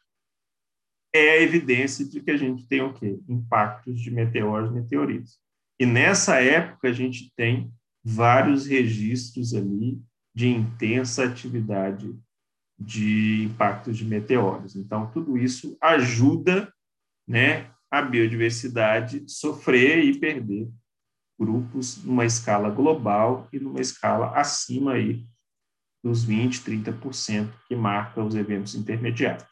[1.13, 3.17] é a evidência de que a gente tem o quê?
[3.27, 5.39] Impactos de meteoros e meteoritos.
[5.79, 7.71] E nessa época a gente tem
[8.03, 9.99] vários registros ali
[10.33, 12.13] de intensa atividade
[12.77, 14.75] de impactos de meteoros.
[14.75, 16.71] Então, tudo isso ajuda
[17.25, 20.69] né, a biodiversidade sofrer e perder
[21.37, 25.25] grupos numa escala global e numa escala acima aí
[26.03, 29.45] dos 20, 30% que marca os eventos intermediários.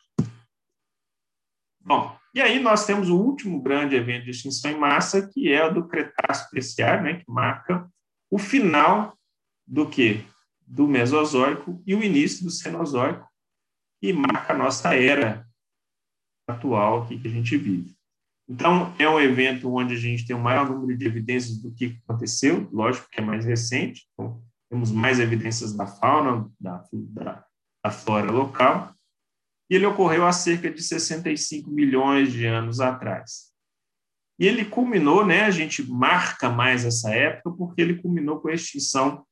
[1.82, 5.66] Bom, e aí nós temos o último grande evento de extinção em massa, que é
[5.66, 7.90] o do Cretáceo Terciário, né, que marca
[8.32, 9.18] o final
[9.68, 10.26] do que?
[10.66, 13.28] Do Mesozoico e o início do Cenozoico,
[14.02, 15.46] e marca a nossa era
[16.48, 17.94] atual aqui que a gente vive.
[18.54, 21.74] Então, é um evento onde a gente tem o um maior número de evidências do
[21.74, 27.46] que aconteceu, lógico que é mais recente, então, temos mais evidências da fauna, da, da,
[27.84, 28.94] da flora local,
[29.72, 33.52] e ele ocorreu há cerca de 65 milhões de anos atrás.
[34.40, 38.54] E ele culminou, né, a gente marca mais essa época, porque ele culminou com a
[38.54, 39.26] extinção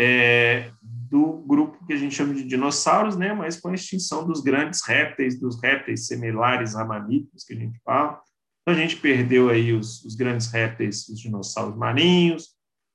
[0.00, 4.40] é, do grupo que a gente chama de dinossauros, né, mas com a extinção dos
[4.40, 8.20] grandes répteis, dos répteis similares a mamíferos que a gente fala.
[8.62, 12.54] Então, a gente perdeu aí os, os grandes répteis, os dinossauros marinhos,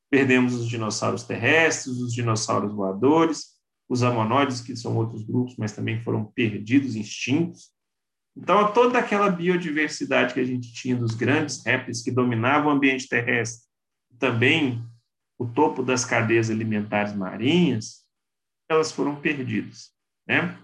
[0.10, 3.58] perdemos os dinossauros terrestres, os dinossauros voadores,
[3.90, 7.72] os amanoides, que são outros grupos, mas também foram perdidos, extintos.
[8.36, 13.08] Então, toda aquela biodiversidade que a gente tinha dos grandes répteis que dominavam o ambiente
[13.08, 13.68] terrestre,
[14.18, 14.84] também
[15.38, 18.06] o topo das cadeias alimentares marinhas,
[18.70, 19.92] elas foram perdidas.
[20.28, 20.58] Né?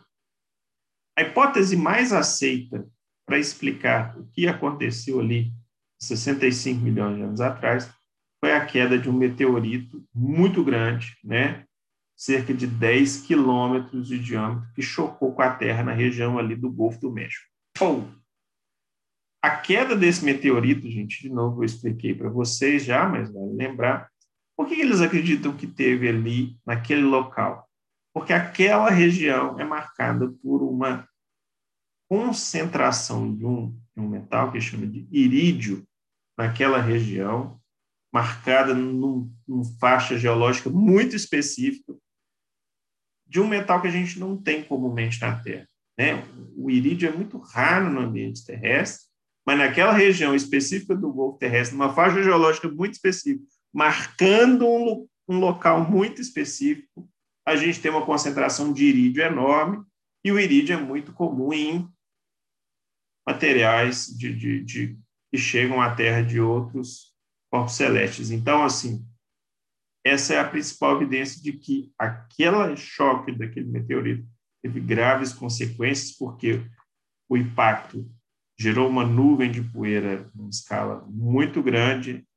[1.17, 2.87] A hipótese mais aceita
[3.25, 5.53] para explicar o que aconteceu ali
[5.99, 7.91] 65 milhões de anos atrás
[8.39, 11.65] foi a queda de um meteorito muito grande, né?
[12.15, 16.71] cerca de 10 quilômetros de diâmetro, que chocou com a Terra na região ali do
[16.71, 17.45] Golfo do México.
[19.41, 24.09] A queda desse meteorito, gente, de novo eu expliquei para vocês já, mas vale lembrar,
[24.55, 27.67] por que eles acreditam que teve ali, naquele local?
[28.13, 31.07] Porque aquela região é marcada por uma
[32.09, 35.83] concentração de um, de um metal que chama de irídio
[36.37, 37.59] naquela região,
[38.11, 41.95] marcada numa num faixa geológica muito específica,
[43.25, 45.67] de um metal que a gente não tem comumente na Terra.
[45.97, 46.23] Né?
[46.55, 49.07] O irídio é muito raro no ambiente terrestre,
[49.45, 55.39] mas naquela região específica do Golfo Terrestre, numa faixa geológica muito específica, marcando um, um
[55.39, 57.09] local muito específico,
[57.45, 59.83] a gente tem uma concentração de irídio enorme,
[60.23, 61.87] e o irídio é muito comum em
[63.25, 64.99] materiais de, de, de,
[65.31, 67.13] que chegam à Terra de outros
[67.51, 68.31] corpos celestes.
[68.31, 69.05] Então, assim,
[70.05, 74.27] essa é a principal evidência de que aquele choque daquele meteorito
[74.61, 76.61] teve graves consequências, porque
[77.29, 78.09] o impacto
[78.59, 82.27] gerou uma nuvem de poeira em escala muito grande,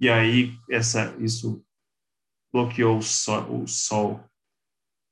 [0.00, 1.64] e aí essa, isso
[2.52, 4.24] bloqueou o sol, o sol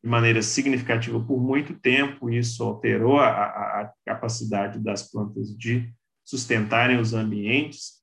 [0.02, 5.92] de maneira significativa por muito tempo, isso alterou a, a, capacidade das plantas de
[6.24, 8.02] sustentarem os ambientes,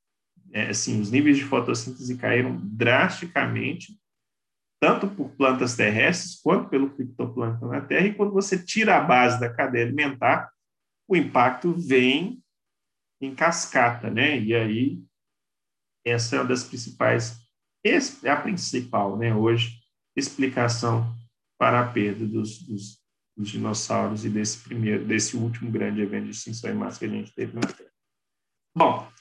[0.51, 3.99] é, assim, os níveis de fotossíntese caíram drasticamente,
[4.81, 9.39] tanto por plantas terrestres quanto pelo fitoplâncton na Terra, e quando você tira a base
[9.39, 10.49] da cadeia alimentar,
[11.07, 12.41] o impacto vem
[13.21, 14.39] em cascata, né?
[14.39, 15.03] E aí,
[16.05, 17.37] essa é uma das principais,
[17.83, 19.79] é a principal, né, hoje,
[20.15, 21.18] explicação
[21.59, 22.99] para a perda dos, dos,
[23.37, 27.09] dos dinossauros e desse primeiro, desse último grande evento de extinção em massa que a
[27.09, 27.91] gente teve na Terra.
[28.75, 29.11] Bom,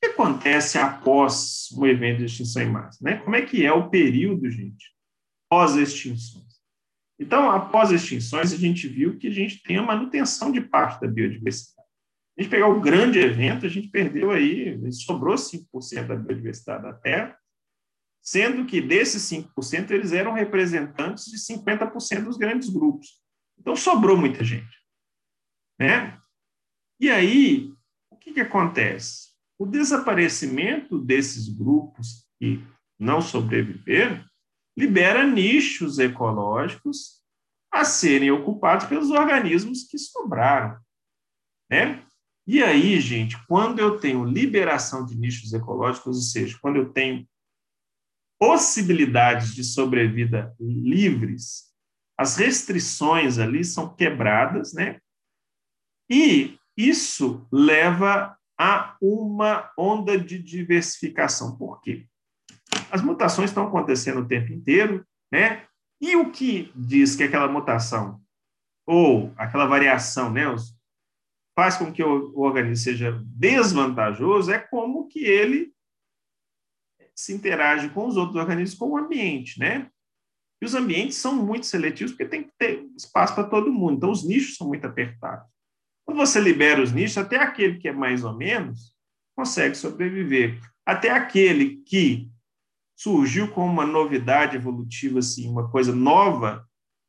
[0.00, 2.98] que acontece após um evento de extinção em massa?
[3.02, 3.16] Né?
[3.18, 4.92] Como é que é o período, gente,
[5.50, 6.46] pós-extinções?
[7.18, 11.08] Então, após extinções, a gente viu que a gente tem a manutenção de parte da
[11.08, 11.88] biodiversidade.
[12.38, 16.92] A gente pegar o grande evento, a gente perdeu aí, sobrou 5% da biodiversidade da
[16.92, 17.36] Terra,
[18.28, 23.22] sendo que desses 5%, eles eram representantes de 50% dos grandes grupos.
[23.58, 24.76] Então, sobrou muita gente.
[25.80, 26.20] Né?
[27.00, 27.72] E aí,
[28.10, 29.30] o que, que acontece?
[29.58, 32.62] O desaparecimento desses grupos que
[32.98, 34.22] não sobreviveram
[34.76, 37.22] libera nichos ecológicos
[37.72, 40.78] a serem ocupados pelos organismos que sobraram.
[41.70, 42.04] Né?
[42.46, 47.26] E aí, gente, quando eu tenho liberação de nichos ecológicos, ou seja, quando eu tenho
[48.38, 51.68] possibilidades de sobrevida livres,
[52.16, 55.00] as restrições ali são quebradas, né?
[56.10, 61.56] E isso leva a uma onda de diversificação.
[61.56, 62.06] Por quê?
[62.90, 65.66] As mutações estão acontecendo o tempo inteiro, né?
[66.00, 68.20] E o que diz que aquela mutação
[68.86, 70.44] ou aquela variação, né,
[71.54, 75.72] faz com que o, organismo seja desvantajoso é como que ele
[77.18, 79.90] se interage com os outros organismos, com o ambiente, né?
[80.62, 83.96] E os ambientes são muito seletivos porque tem que ter espaço para todo mundo.
[83.96, 85.44] Então, os nichos são muito apertados.
[86.06, 88.94] Quando você libera os nichos, até aquele que é mais ou menos
[89.36, 90.60] consegue sobreviver.
[90.86, 92.30] Até aquele que
[92.96, 96.64] surgiu como uma novidade evolutiva, assim, uma coisa nova,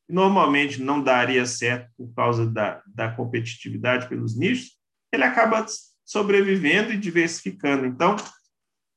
[0.08, 4.76] normalmente não daria certo por causa da, da competitividade pelos nichos,
[5.12, 5.64] ele acaba
[6.04, 7.86] sobrevivendo e diversificando.
[7.86, 8.16] Então,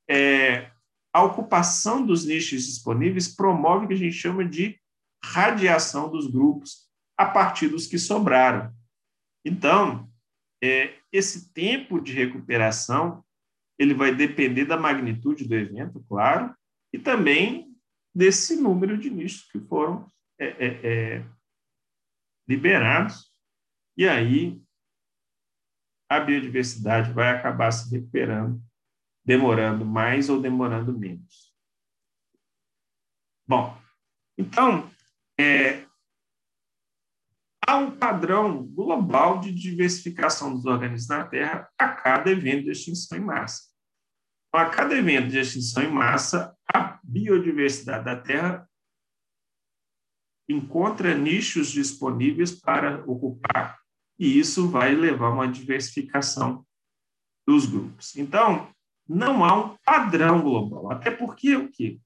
[0.09, 0.72] é,
[1.13, 4.79] a ocupação dos nichos disponíveis promove o que a gente chama de
[5.23, 8.73] radiação dos grupos a partir dos que sobraram.
[9.45, 10.11] Então,
[10.61, 13.23] é, esse tempo de recuperação
[13.77, 16.55] ele vai depender da magnitude do evento, claro,
[16.91, 17.75] e também
[18.13, 21.25] desse número de nichos que foram é, é, é,
[22.47, 23.31] liberados,
[23.97, 24.61] e aí
[26.09, 28.61] a biodiversidade vai acabar se recuperando,
[29.25, 31.53] demorando mais ou demorando menos.
[33.47, 33.77] Bom,
[34.37, 34.89] então,
[35.39, 35.85] é,
[37.65, 43.17] há um padrão global de diversificação dos organismos na Terra a cada evento de extinção
[43.17, 43.63] em massa.
[44.47, 48.69] Então, a cada evento de extinção em massa, a biodiversidade da Terra
[50.47, 53.79] encontra nichos disponíveis para ocupar,
[54.19, 56.65] e isso vai levar a uma diversificação
[57.47, 58.15] dos grupos.
[58.15, 58.72] Então,
[59.07, 61.99] não há um padrão global, até porque o quê?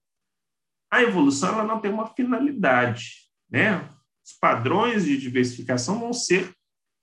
[0.91, 3.87] A evolução ela não tem uma finalidade, né?
[4.25, 6.53] Os padrões de diversificação vão ser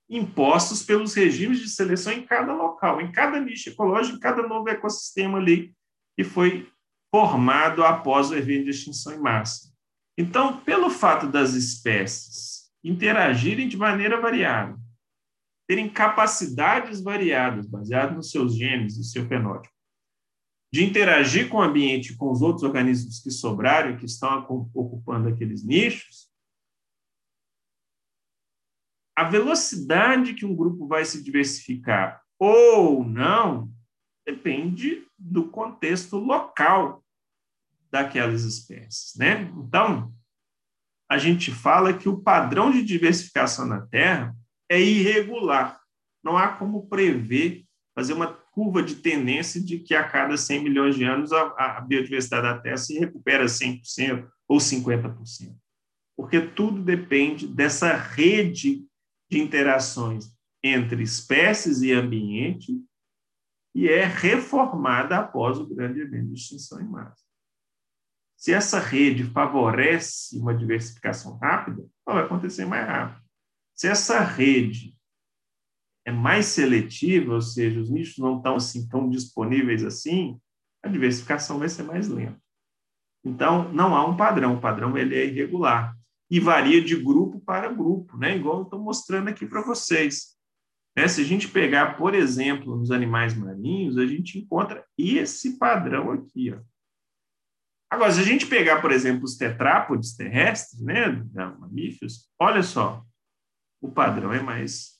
[0.09, 4.69] impostos pelos regimes de seleção em cada local, em cada nicho ecológico, em cada novo
[4.69, 5.75] ecossistema ali
[6.17, 6.71] que foi
[7.11, 9.73] formado após o evento de extinção em massa.
[10.17, 14.77] Então, pelo fato das espécies interagirem de maneira variada,
[15.67, 19.74] terem capacidades variadas, baseadas nos seus genes, no seu fenótipo,
[20.75, 24.45] de interagir com o ambiente com os outros organismos que sobraram que estão
[24.75, 26.29] ocupando aqueles nichos,
[29.17, 33.73] a velocidade que um grupo vai se diversificar ou não
[34.27, 37.05] depende do contexto local
[37.89, 39.43] daquelas espécies, né?
[39.57, 40.13] Então,
[41.09, 44.37] a gente fala que o padrão de diversificação na Terra
[44.69, 45.81] é irregular.
[46.21, 47.65] Não há como prever,
[47.95, 51.81] fazer uma curva de tendência de que a cada 100 milhões de anos a, a
[51.81, 55.57] biodiversidade da Terra se recupera 100% ou 50%.
[56.17, 58.87] Porque tudo depende dessa rede
[59.29, 60.33] de interações
[60.63, 62.81] entre espécies e ambiente
[63.75, 67.25] e é reformada após o grande evento de extinção em massa.
[68.37, 73.25] Se essa rede favorece uma diversificação rápida, ela vai acontecer mais rápido.
[73.75, 74.97] Se essa rede
[76.05, 80.39] é mais seletiva, ou seja, os nichos não estão assim tão disponíveis assim,
[80.83, 82.39] a diversificação vai ser mais lenta.
[83.25, 85.97] Então, não há um padrão, o padrão ele é irregular
[86.31, 88.37] e varia de grupo para grupo, né?
[88.37, 90.35] igual eu estou mostrando aqui para vocês.
[90.97, 96.13] É, se a gente pegar, por exemplo, nos animais marinhos, a gente encontra esse padrão
[96.13, 96.53] aqui.
[96.53, 96.61] Ó.
[97.91, 101.09] Agora, se a gente pegar, por exemplo, os tetrápodes terrestres, né,
[101.59, 103.05] mamíferos, olha só,
[103.81, 104.94] o padrão é mais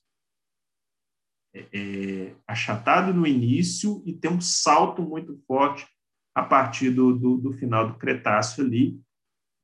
[1.55, 5.87] é, é, achatado no início e tem um salto muito forte
[6.35, 9.01] a partir do, do, do final do Cretáceo ali,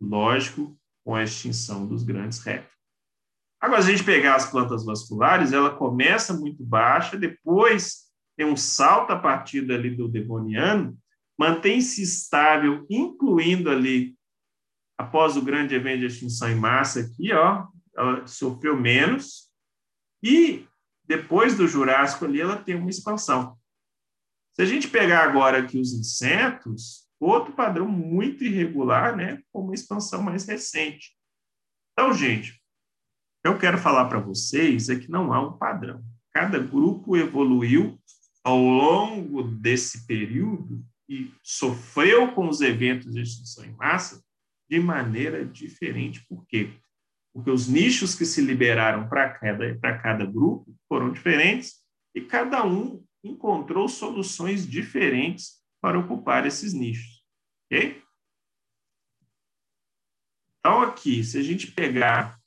[0.00, 2.70] lógico, com a extinção dos grandes répteis.
[3.60, 8.56] Agora, se a gente pegar as plantas vasculares, ela começa muito baixa, depois tem um
[8.56, 10.96] salto a partir dali do Devoniano,
[11.38, 14.16] mantém-se estável, incluindo ali,
[14.96, 17.66] após o grande evento de extinção em massa aqui, ó,
[17.96, 19.50] ela sofreu menos,
[20.22, 20.66] e
[21.10, 23.58] depois do Jurássico ali, ela tem uma expansão.
[24.54, 29.74] Se a gente pegar agora aqui os insetos, outro padrão muito irregular, né, com uma
[29.74, 31.16] expansão mais recente.
[31.92, 32.62] Então, gente,
[33.44, 36.00] eu quero falar para vocês é que não há um padrão.
[36.32, 38.00] Cada grupo evoluiu
[38.44, 44.22] ao longo desse período e sofreu com os eventos de extinção em massa
[44.68, 46.24] de maneira diferente.
[46.28, 46.79] Por quê?
[47.32, 51.80] Porque os nichos que se liberaram para cada, cada grupo foram diferentes
[52.14, 57.22] e cada um encontrou soluções diferentes para ocupar esses nichos.
[57.66, 58.02] Ok?
[60.58, 62.38] Então, aqui, se a gente pegar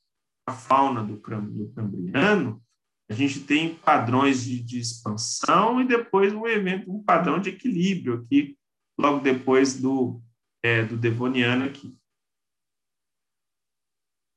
[0.47, 2.61] a fauna do, do Cambriano,
[3.09, 8.15] a gente tem padrões de, de, expansão e depois um evento, um padrão de equilíbrio
[8.15, 8.57] aqui,
[8.97, 10.21] logo depois do,
[10.61, 11.97] é, do Devoniano aqui.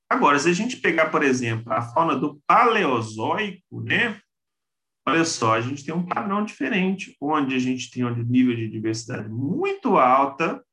[0.08, 4.20] Agora, se a gente pegar, por exemplo, a fauna do Paleozoico, né?
[5.08, 8.68] Olha só, a gente tem um padrão diferente, onde a gente tem um nível de
[8.68, 10.64] diversidade muito alta,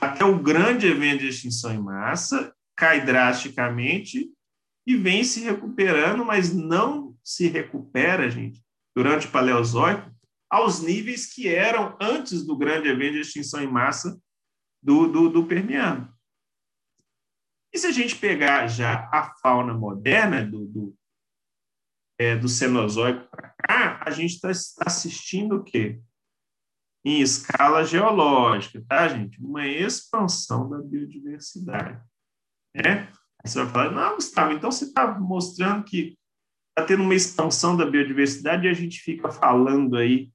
[0.00, 4.30] até o grande evento de extinção em massa, cai drasticamente
[4.86, 8.62] e vem se recuperando, mas não se recupera, gente,
[8.94, 10.12] durante o Paleozoico,
[10.50, 14.20] aos níveis que eram antes do grande evento de extinção em massa
[14.82, 16.13] do, do, do Permiano.
[17.74, 20.96] E se a gente pegar já a fauna moderna do, do,
[22.16, 26.00] é, do Cenozoico para cá, a gente está tá assistindo o quê?
[27.04, 29.42] Em escala geológica, tá, gente?
[29.42, 32.00] Uma expansão da biodiversidade.
[32.72, 33.12] Né?
[33.44, 36.16] Você vai falar, não, Gustavo, então você está mostrando que
[36.70, 40.26] está tendo uma expansão da biodiversidade e a gente fica falando aí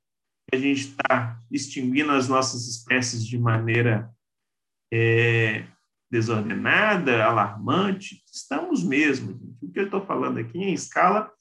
[0.50, 4.14] que a gente está extinguindo as nossas espécies de maneira
[4.94, 5.66] é,
[6.10, 8.24] desordenada, alarmante.
[8.32, 9.34] Estamos mesmo.
[9.34, 9.66] Gente.
[9.66, 11.32] O que eu estou falando aqui é em escala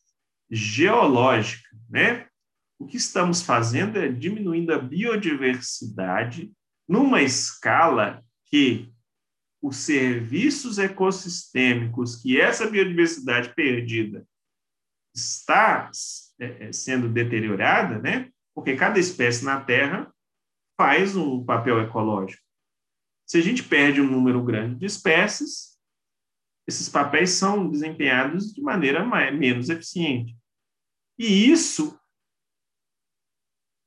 [0.51, 2.27] geológica, né?
[2.79, 6.53] O que estamos fazendo é diminuindo a biodiversidade
[6.89, 8.93] numa escala que
[9.61, 14.25] os serviços ecossistêmicos que essa biodiversidade perdida
[15.15, 15.91] está
[16.39, 18.31] é, é, sendo deteriorada, né?
[18.55, 20.13] Porque cada espécie na Terra
[20.77, 22.43] faz um papel ecológico.
[23.29, 25.79] Se a gente perde um número grande de espécies,
[26.67, 30.37] esses papéis são desempenhados de maneira mais, menos eficiente.
[31.19, 31.99] E isso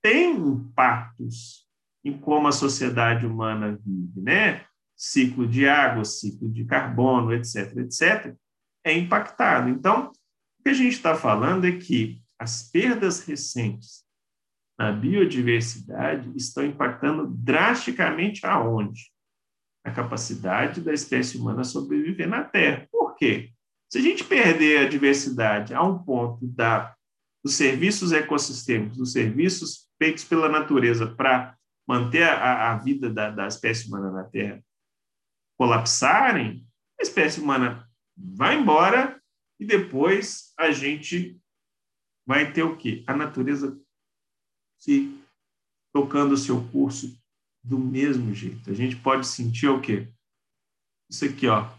[0.03, 1.67] tem impactos
[2.03, 4.65] em como a sociedade humana vive, né?
[4.95, 8.35] ciclo de água, ciclo de carbono, etc., etc.,
[8.83, 9.67] é impactado.
[9.69, 10.11] Então,
[10.59, 14.03] o que a gente está falando é que as perdas recentes
[14.77, 19.10] na biodiversidade estão impactando drasticamente aonde?
[19.83, 22.87] A capacidade da espécie humana sobreviver na Terra.
[22.91, 23.51] Por quê?
[23.91, 26.95] Se a gente perder a diversidade a um ponto da,
[27.43, 31.57] dos serviços ecossistêmicos, dos serviços feitos pela natureza para
[31.87, 34.63] manter a, a vida da, da espécie humana na Terra,
[35.57, 36.65] colapsarem,
[36.99, 39.21] a espécie humana vai embora
[39.59, 41.39] e depois a gente
[42.25, 43.03] vai ter o quê?
[43.05, 43.79] A natureza
[44.79, 45.21] se
[45.93, 47.20] tocando o seu curso
[47.63, 48.69] do mesmo jeito.
[48.69, 50.09] A gente pode sentir o quê?
[51.09, 51.69] Isso aqui, ó,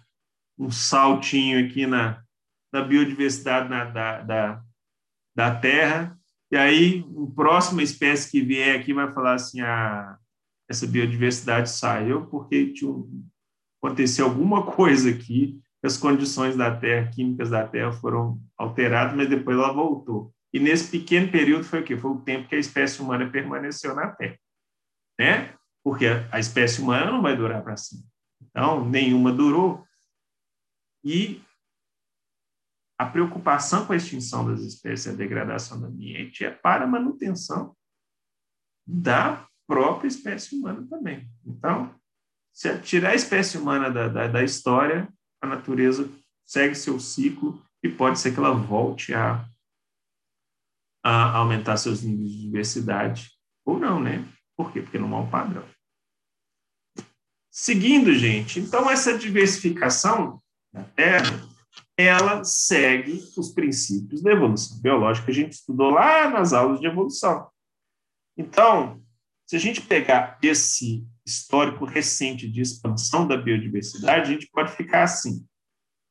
[0.59, 2.23] um saltinho aqui na,
[2.73, 4.65] na biodiversidade na, da, da,
[5.35, 6.19] da Terra,
[6.51, 10.19] e aí a próxima espécie que vier aqui vai falar assim, ah,
[10.69, 12.75] essa biodiversidade saiu porque
[13.83, 19.57] aconteceu alguma coisa aqui, as condições da Terra, químicas da Terra foram alteradas, mas depois
[19.57, 20.33] ela voltou.
[20.53, 21.97] E nesse pequeno período foi o quê?
[21.97, 24.39] Foi o tempo que a espécie humana permaneceu na Terra,
[25.19, 25.55] né?
[25.85, 28.07] Porque a espécie humana não vai durar para sempre.
[28.41, 29.85] Então, nenhuma durou.
[31.05, 31.43] E
[32.99, 37.77] a preocupação com a extinção das espécies a degradação do ambiente é para a manutenção
[38.87, 41.29] da própria espécie humana também.
[41.45, 41.93] Então,
[42.53, 46.09] se tirar a espécie humana da, da, da história, a natureza
[46.45, 49.49] segue seu ciclo e pode ser que ela volte a,
[51.03, 53.33] a aumentar seus níveis de diversidade,
[53.65, 54.29] ou não, né?
[54.63, 54.81] Por quê?
[54.81, 55.69] Porque não há um padrão.
[57.51, 60.41] Seguindo, gente, então essa diversificação
[60.73, 61.43] da Terra,
[61.97, 66.87] ela segue os princípios da evolução biológica que a gente estudou lá nas aulas de
[66.87, 67.51] evolução.
[68.37, 69.03] Então,
[69.47, 75.03] se a gente pegar esse histórico recente de expansão da biodiversidade, a gente pode ficar
[75.03, 75.45] assim.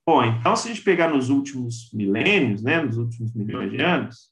[0.05, 4.29] Bom, então, se a gente pegar nos últimos milênios, né, nos últimos milhões de anos,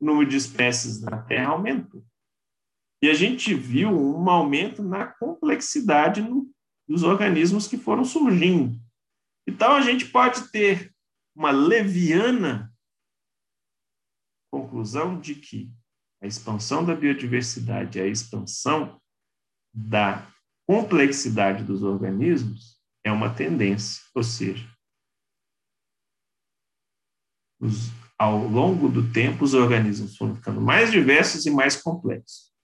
[0.00, 2.04] o número de espécies na Terra aumentou.
[3.02, 6.50] E a gente viu um aumento na complexidade no,
[6.88, 8.78] dos organismos que foram surgindo.
[9.46, 10.92] Então, a gente pode ter
[11.34, 12.72] uma leviana
[14.50, 15.70] conclusão de que
[16.22, 19.00] a expansão da biodiversidade, a expansão
[19.74, 20.26] da
[20.66, 24.68] complexidade dos organismos é uma tendência, ou seja,
[27.60, 32.55] os, ao longo do tempo os organismos foram ficando mais diversos e mais complexos.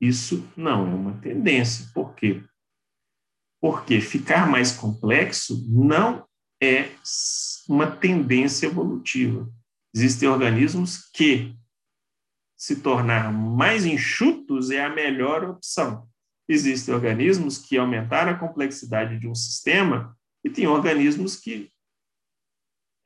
[0.00, 1.90] Isso não é uma tendência.
[1.92, 2.42] Por quê?
[3.60, 6.26] Porque ficar mais complexo não
[6.62, 6.90] é
[7.68, 9.48] uma tendência evolutiva.
[9.94, 11.56] Existem organismos que
[12.56, 16.08] se tornar mais enxutos é a melhor opção.
[16.48, 21.70] Existem organismos que aumentaram a complexidade de um sistema e tem organismos que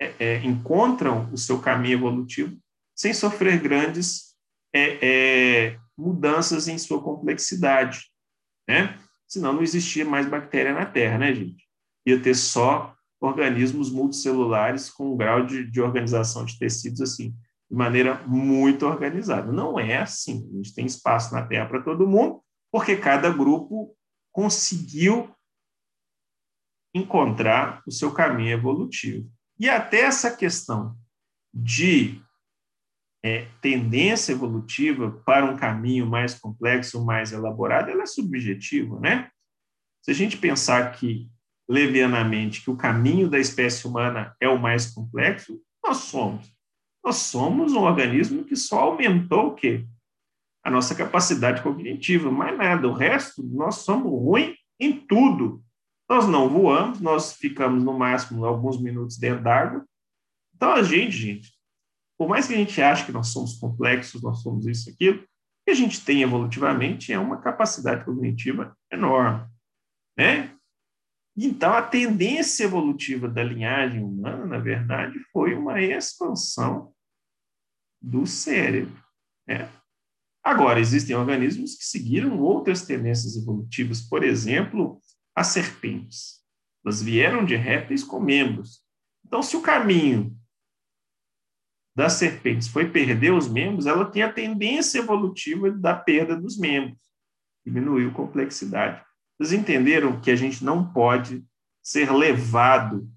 [0.00, 2.56] é, é, encontram o seu caminho evolutivo
[2.94, 4.31] sem sofrer grandes
[4.74, 8.10] é, é mudanças em sua complexidade,
[8.68, 8.98] né?
[9.28, 11.66] Senão não existia mais bactéria na Terra, né, gente?
[12.06, 17.30] Ia ter só organismos multicelulares com um grau de, de organização de tecidos assim,
[17.70, 19.52] de maneira muito organizada.
[19.52, 20.48] Não é assim.
[20.52, 23.96] A gente tem espaço na Terra para todo mundo, porque cada grupo
[24.32, 25.32] conseguiu
[26.94, 29.30] encontrar o seu caminho evolutivo.
[29.58, 30.96] E até essa questão
[31.54, 32.20] de
[33.24, 39.30] é, tendência evolutiva para um caminho mais complexo, mais elaborado, ela é subjetiva, né?
[40.02, 41.30] Se a gente pensar que
[41.68, 46.52] levianamente que o caminho da espécie humana é o mais complexo, nós somos.
[47.04, 49.86] Nós somos um organismo que só aumentou o quê?
[50.64, 52.86] A nossa capacidade cognitiva, mais nada.
[52.88, 55.62] O resto, nós somos ruins em tudo.
[56.08, 59.84] Nós não voamos, nós ficamos no máximo alguns minutos dentro d'água.
[60.54, 61.52] Então, a gente, gente,
[62.22, 65.64] por mais que a gente ache que nós somos complexos, nós somos isso, aquilo, o
[65.64, 69.44] que a gente tem evolutivamente é uma capacidade cognitiva enorme.
[70.16, 70.56] Né?
[71.36, 76.94] Então, a tendência evolutiva da linhagem humana, na verdade, foi uma expansão
[78.00, 79.02] do cérebro.
[79.44, 79.68] Né?
[80.44, 85.00] Agora, existem organismos que seguiram outras tendências evolutivas, por exemplo,
[85.34, 86.40] as serpentes.
[86.84, 88.80] Elas vieram de répteis com membros.
[89.26, 90.40] Então, se o caminho
[91.94, 96.98] das serpentes foi perder os membros, ela tem a tendência evolutiva da perda dos membros.
[97.64, 99.04] Diminuiu complexidade.
[99.38, 101.44] Vocês entenderam que a gente não pode
[101.82, 103.10] ser levado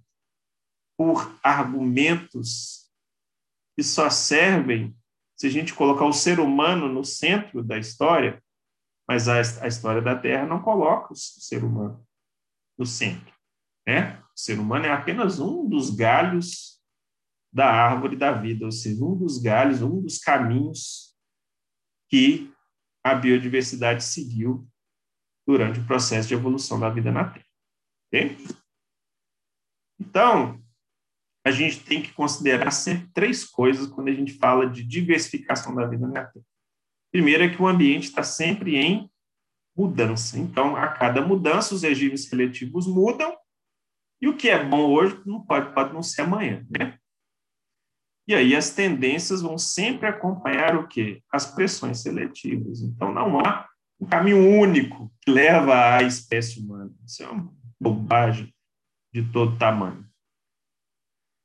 [0.97, 2.89] por argumentos
[3.75, 4.95] que só servem
[5.37, 8.41] se a gente colocar o ser humano no centro da história,
[9.07, 12.05] mas a, a história da Terra não coloca o ser humano
[12.77, 13.33] no centro.
[13.85, 14.17] Né?
[14.35, 16.74] O ser humano é apenas um dos galhos
[17.55, 21.15] da árvore da vida, ou seja, um dos galhos, um dos caminhos
[22.09, 22.53] que
[23.01, 24.67] a biodiversidade seguiu
[25.47, 27.45] durante o processo de evolução da vida na Terra.
[28.07, 28.37] Okay?
[29.97, 30.61] Então,
[31.45, 35.87] a gente tem que considerar sempre três coisas quando a gente fala de diversificação da
[35.87, 36.45] vida na Terra.
[37.09, 39.09] Primeiro é que o ambiente está sempre em
[39.73, 40.37] mudança.
[40.37, 43.33] Então, a cada mudança, os regimes seletivos mudam,
[44.21, 46.99] e o que é bom hoje não pode, pode não ser amanhã, né?
[48.27, 51.21] E aí as tendências vão sempre acompanhar o quê?
[51.31, 52.81] As pressões seletivas.
[52.81, 53.67] Então, não há
[53.99, 56.91] um caminho único que leva à espécie humana.
[57.05, 58.53] Isso é uma bobagem
[59.13, 60.05] de todo tamanho.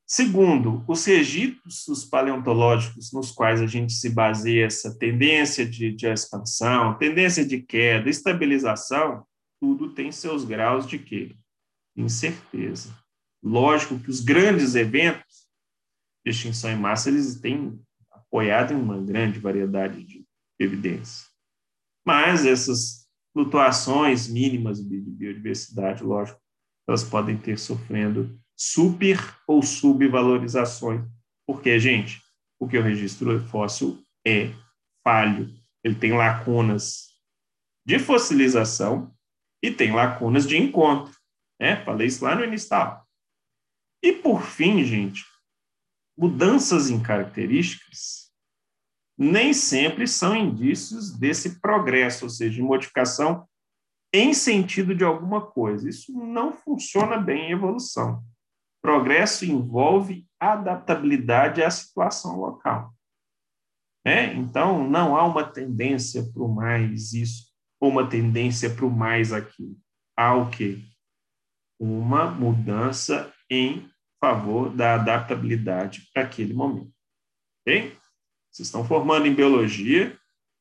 [0.07, 6.99] Segundo, os registros paleontológicos nos quais a gente se baseia essa tendência de, de expansão,
[6.99, 9.25] tendência de queda, estabilização,
[9.61, 11.37] tudo tem seus graus de quê?
[11.97, 12.93] Incerteza.
[13.41, 15.47] Lógico que os grandes eventos
[16.25, 20.27] de extinção em massa, eles têm apoiado em uma grande variedade de
[20.59, 21.29] evidências.
[22.07, 26.41] Mas essas flutuações mínimas de biodiversidade, lógico,
[26.89, 31.03] elas podem ter sofrendo super ou subvalorizações.
[31.47, 32.21] Porque, gente,
[32.59, 34.53] porque o registro fóssil é
[35.03, 35.49] falho.
[35.83, 37.11] Ele tem lacunas
[37.87, 39.15] de fossilização
[39.63, 41.15] e tem lacunas de encontro.
[41.61, 41.83] Né?
[41.85, 42.69] Falei isso lá no início
[44.03, 45.25] E, por fim, gente,
[46.21, 48.31] mudanças em características
[49.17, 53.47] nem sempre são indícios desse progresso, ou seja, de modificação
[54.13, 55.89] em sentido de alguma coisa.
[55.89, 58.23] Isso não funciona bem em evolução.
[58.83, 62.95] Progresso envolve adaptabilidade à situação local.
[64.05, 64.33] É?
[64.35, 69.33] Então, não há uma tendência para o mais isso, ou uma tendência para o mais
[69.33, 69.77] aquilo.
[70.17, 70.83] Há o quê?
[71.79, 73.91] Uma mudança em
[74.21, 76.93] favor da adaptabilidade para aquele momento.
[77.61, 77.97] Ok?
[78.51, 80.19] Vocês estão formando em biologia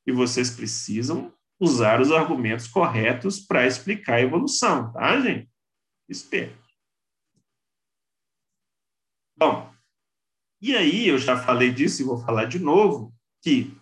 [0.07, 5.49] e vocês precisam usar os argumentos corretos para explicar a evolução, tá, gente?
[6.07, 6.57] Espero.
[9.37, 9.73] Bom,
[10.61, 13.77] e aí eu já falei disso e vou falar de novo, que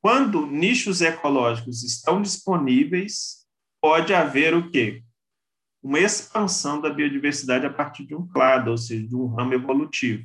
[0.00, 3.46] quando nichos ecológicos estão disponíveis,
[3.80, 5.04] pode haver o quê?
[5.82, 10.24] Uma expansão da biodiversidade a partir de um clado, ou seja, de um ramo evolutivo.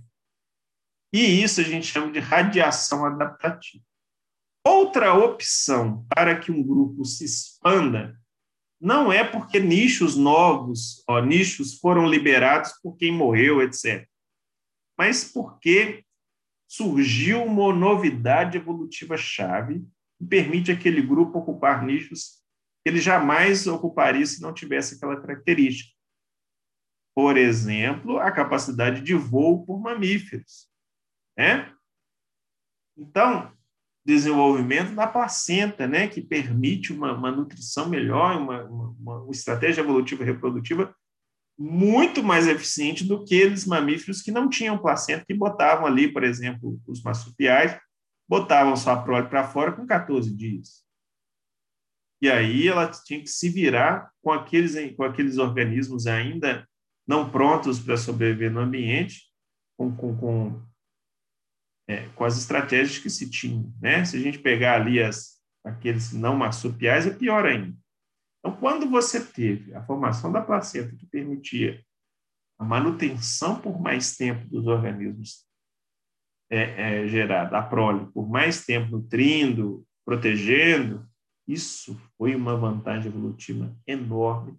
[1.11, 3.83] E isso a gente chama de radiação adaptativa.
[4.63, 8.19] Outra opção para que um grupo se expanda
[8.79, 14.07] não é porque nichos novos, ó, nichos foram liberados por quem morreu, etc.
[14.97, 16.03] Mas porque
[16.67, 19.79] surgiu uma novidade evolutiva chave
[20.17, 22.43] que permite aquele grupo ocupar nichos
[22.85, 25.91] ele jamais ocuparia se não tivesse aquela característica.
[27.15, 30.69] Por exemplo, a capacidade de voo por mamíferos.
[31.37, 31.73] Né?
[32.97, 33.51] Então,
[34.07, 40.23] desenvolvimento da placenta, né, que permite uma, uma nutrição melhor, uma, uma, uma, estratégia evolutiva
[40.23, 40.95] reprodutiva
[41.59, 46.23] muito mais eficiente do que aqueles mamíferos que não tinham placenta, que botavam ali, por
[46.23, 47.77] exemplo, os marsupiais,
[48.29, 50.86] botavam sua prole para fora com 14 dias.
[52.21, 56.67] E aí ela tinha que se virar com aqueles, com aqueles organismos ainda
[57.07, 59.27] não prontos para sobreviver no ambiente,
[59.77, 60.67] com, com, com
[61.87, 63.73] é, com as estratégias que se tinham.
[63.81, 64.03] Né?
[64.03, 67.75] Se a gente pegar ali as, aqueles não marsupiais, é pior ainda.
[68.39, 71.81] Então, quando você teve a formação da placenta que permitia
[72.59, 75.45] a manutenção por mais tempo dos organismos
[76.49, 81.07] é, é, gerados, a prole, por mais tempo nutrindo, protegendo,
[81.47, 84.57] isso foi uma vantagem evolutiva enorme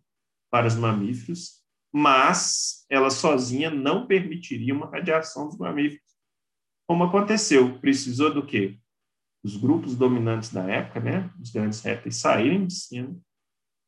[0.51, 1.63] para os mamíferos,
[1.93, 6.09] mas ela sozinha não permitiria uma radiação dos mamíferos
[6.89, 7.79] como aconteceu?
[7.81, 8.81] Precisou do quê?
[9.45, 13.21] Os grupos dominantes da época, né, os grandes répteis, saírem de cima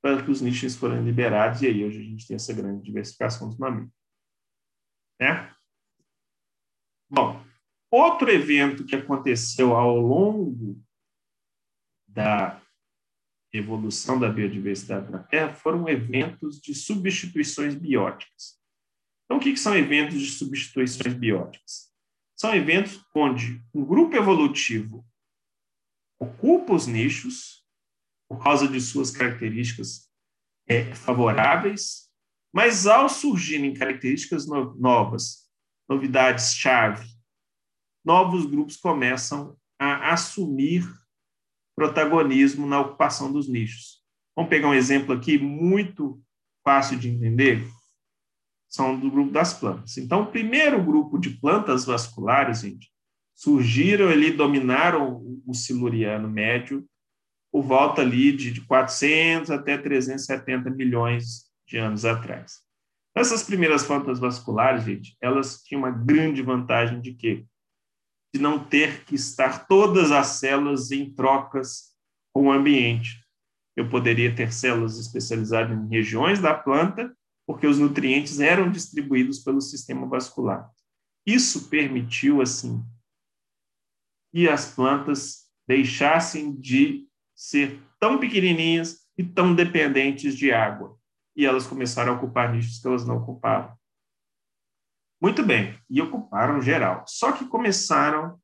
[0.02, 3.48] para que os nichos foram liberados, e aí hoje a gente tem essa grande diversificação
[3.48, 3.92] dos mamíferos.
[5.18, 5.54] Né?
[7.10, 7.42] Bom,
[7.90, 10.80] outro evento que aconteceu ao longo
[12.06, 12.59] da
[13.52, 18.58] evolução da biodiversidade na Terra foram eventos de substituições bióticas.
[19.24, 21.90] Então, o que, que são eventos de substituições bióticas?
[22.36, 25.06] São eventos onde um grupo evolutivo
[26.18, 27.64] ocupa os nichos
[28.28, 30.08] por causa de suas características
[30.68, 32.08] é, favoráveis,
[32.52, 35.50] mas ao surgirem características no novas,
[35.88, 37.08] novidades-chave,
[38.04, 40.84] novos grupos começam a assumir
[41.80, 44.02] protagonismo na ocupação dos nichos.
[44.36, 46.20] Vamos pegar um exemplo aqui muito
[46.62, 47.66] fácil de entender
[48.68, 49.96] são do grupo das plantas.
[49.96, 52.92] Então, o primeiro grupo de plantas vasculares, gente,
[53.34, 56.86] surgiram ali, dominaram o siluriano médio
[57.50, 62.58] por volta ali de 400 até 370 milhões de anos atrás.
[63.16, 67.46] Essas primeiras plantas vasculares, gente, elas tinham uma grande vantagem de quê?
[68.32, 71.94] De não ter que estar todas as células em trocas
[72.32, 73.24] com o ambiente.
[73.76, 77.14] Eu poderia ter células especializadas em regiões da planta
[77.46, 80.70] porque os nutrientes eram distribuídos pelo sistema vascular.
[81.26, 82.80] Isso permitiu, assim,
[84.32, 90.96] que as plantas deixassem de ser tão pequenininhas e tão dependentes de água.
[91.36, 93.76] E elas começaram a ocupar nichos que elas não ocupavam.
[95.20, 97.04] Muito bem, e ocuparam geral.
[97.06, 98.40] Só que começaram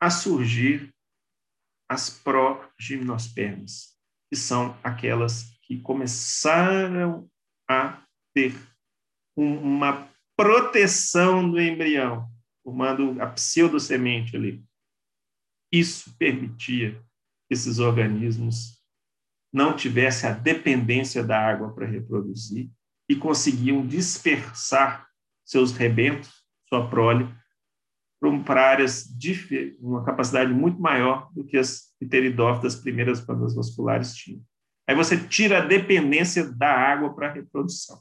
[0.00, 0.94] a surgir
[1.88, 3.96] as progimnospermas,
[4.30, 7.28] que são aquelas que começaram
[7.68, 8.00] a
[8.32, 8.54] ter
[9.36, 12.30] uma proteção do embrião,
[12.62, 14.64] formando a pseudosemente ali.
[15.72, 16.92] Isso permitia
[17.48, 18.80] que esses organismos
[19.52, 22.70] não tivessem a dependência da água para reproduzir
[23.08, 25.09] e conseguiam dispersar
[25.50, 26.30] seus rebentos,
[26.68, 27.28] sua prole,
[28.44, 34.42] para áreas de uma capacidade muito maior do que as pteridófitas primeiras plantas vasculares tinham.
[34.86, 38.00] Aí você tira a dependência da água para a reprodução.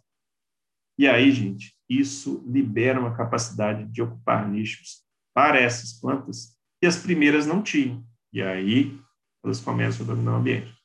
[0.97, 6.97] E aí, gente, isso libera uma capacidade de ocupar nichos para essas plantas que as
[6.97, 8.05] primeiras não tinham.
[8.31, 8.99] E aí
[9.43, 10.75] elas começam a dominar o ambiente.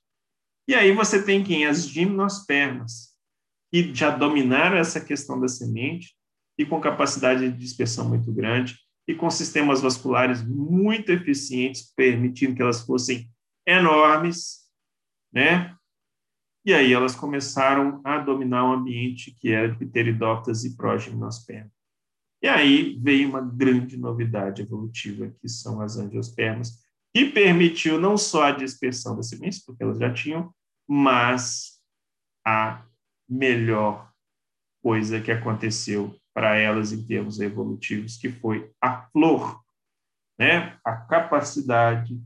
[0.66, 1.66] E aí você tem quem?
[1.66, 3.14] As gimnospermas,
[3.70, 6.14] que já dominaram essa questão da semente
[6.58, 12.62] e com capacidade de dispersão muito grande e com sistemas vasculares muito eficientes, permitindo que
[12.62, 13.30] elas fossem
[13.66, 14.60] enormes,
[15.32, 15.76] né?
[16.64, 21.72] E aí elas começaram a dominar o ambiente que era de pteridófitas e progimnospermas.
[22.42, 26.82] E aí veio uma grande novidade evolutiva, que são as angiospermas,
[27.14, 30.52] que permitiu não só a dispersão das sementes, porque elas já tinham,
[30.88, 31.80] mas
[32.46, 32.84] a
[33.28, 34.10] melhor
[34.82, 39.62] coisa que aconteceu para elas em termos evolutivos, que foi a flor,
[40.38, 40.76] né?
[40.84, 42.20] a capacidade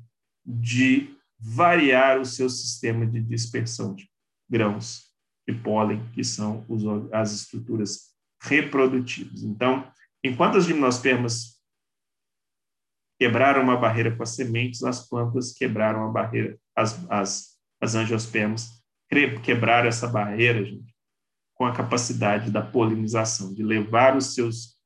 [0.44, 4.10] de variar o seu sistema de dispersão de
[4.48, 5.12] grãos
[5.46, 6.82] de pólen, que são os,
[7.12, 9.42] as estruturas reprodutivas.
[9.42, 9.90] Então,
[10.24, 11.58] enquanto as gimnospermas
[13.18, 18.78] quebraram uma barreira com as sementes, as plantas quebraram a barreira, as, as, as angiospermas
[19.42, 20.94] quebraram essa barreira, gente,
[21.58, 24.76] com a capacidade da polinização, de levar os seus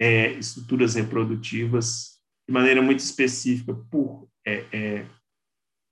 [0.00, 2.14] é, estruturas reprodutivas
[2.48, 5.06] de maneira muito específica por é, é,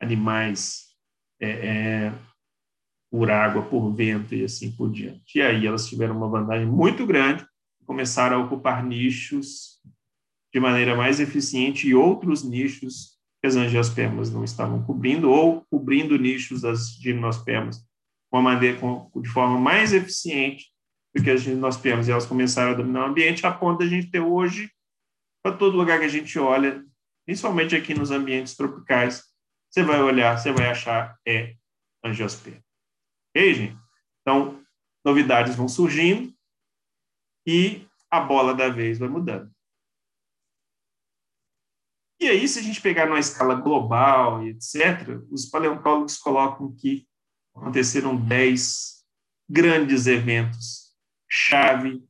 [0.00, 0.86] animais,
[1.38, 2.12] é, é,
[3.10, 5.38] por água, por vento e assim por diante.
[5.38, 7.46] E aí elas tiveram uma vantagem muito grande,
[7.84, 9.80] começaram a ocupar nichos
[10.52, 16.16] de maneira mais eficiente e outros nichos que as angiospermas não estavam cobrindo, ou cobrindo
[16.16, 17.84] nichos das gimnospermas
[18.40, 18.78] maneira,
[19.16, 20.72] de forma mais eficiente
[21.14, 22.08] do que as gimnospermas.
[22.08, 24.70] E elas começaram a dominar o ambiente, a ponto de a gente ter hoje,
[25.42, 26.82] para todo lugar que a gente olha,
[27.26, 29.24] principalmente aqui nos ambientes tropicais,
[29.68, 31.56] você vai olhar, você vai achar é
[32.04, 32.62] angiosperma.
[33.30, 33.78] Ok, gente?
[34.20, 34.62] Então,
[35.04, 36.32] novidades vão surgindo
[37.46, 39.50] e a bola da vez vai mudando.
[42.20, 47.04] E aí, se a gente pegar numa escala global e etc., os paleontólogos colocam que
[47.54, 49.04] aconteceram dez
[49.48, 50.92] grandes eventos
[51.28, 52.02] chave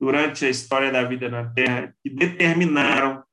[0.00, 3.24] durante a história da vida na Terra que determinaram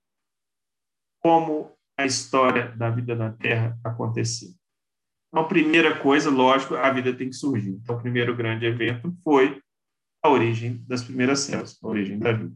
[1.19, 4.49] como a história da vida na Terra aconteceu.
[5.27, 7.71] Então, a primeira coisa, lógico, a vida tem que surgir.
[7.71, 9.61] Então, o primeiro grande evento foi
[10.23, 12.55] a origem das primeiras células, a origem da vida.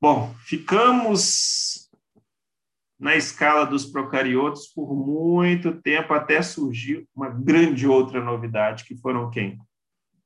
[0.00, 1.69] Bom, ficamos
[3.00, 9.30] na escala dos procariotos por muito tempo, até surgir uma grande outra novidade, que foram
[9.30, 9.58] quem?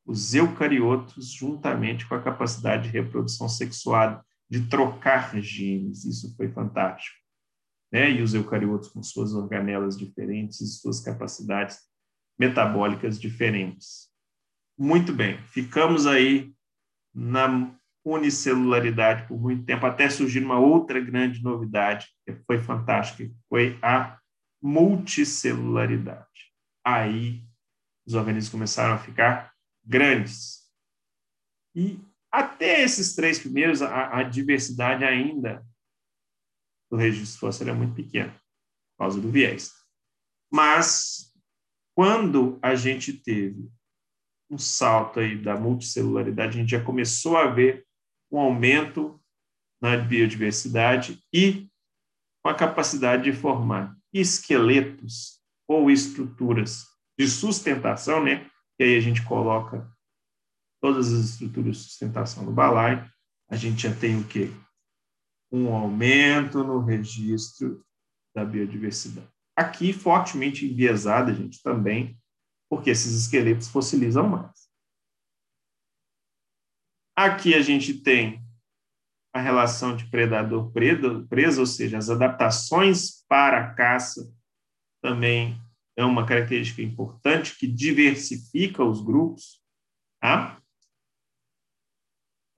[0.04, 6.04] Os eucariotos, juntamente com a capacidade de reprodução sexuada, de trocar genes.
[6.04, 7.16] Isso foi fantástico.
[7.92, 8.10] Né?
[8.10, 11.78] E os eucariotos com suas organelas diferentes e suas capacidades
[12.36, 14.10] metabólicas diferentes.
[14.76, 16.52] Muito bem, ficamos aí
[17.14, 17.72] na
[18.04, 23.78] unicelularidade por muito tempo, até surgir uma outra grande novidade, que foi fantástica, que foi
[23.82, 24.18] a
[24.62, 26.52] multicelularidade.
[26.84, 27.42] Aí
[28.06, 29.52] os organismos começaram a ficar
[29.82, 30.70] grandes.
[31.74, 31.98] E
[32.30, 35.64] até esses três primeiros, a, a diversidade ainda
[36.90, 39.72] do registro fóssil é muito pequena, por causa do viés.
[40.52, 41.32] Mas,
[41.96, 43.68] quando a gente teve
[44.50, 47.86] um salto aí da multicelularidade, a gente já começou a ver
[48.34, 49.20] um aumento
[49.80, 51.68] na biodiversidade e
[52.42, 56.84] com a capacidade de formar esqueletos ou estruturas
[57.18, 58.50] de sustentação, né?
[58.78, 59.88] E aí a gente coloca
[60.82, 63.08] todas as estruturas de sustentação no balaio,
[63.48, 64.50] a gente já tem o quê?
[65.52, 67.84] Um aumento no registro
[68.34, 69.28] da biodiversidade.
[69.56, 72.18] Aqui, fortemente enviesada, gente, também,
[72.68, 74.63] porque esses esqueletos fossilizam mais.
[77.16, 78.44] Aqui a gente tem
[79.32, 84.32] a relação de predador-presa, ou seja, as adaptações para a caça
[85.02, 85.60] também
[85.96, 89.60] é uma característica importante que diversifica os grupos.
[90.20, 90.60] Tá?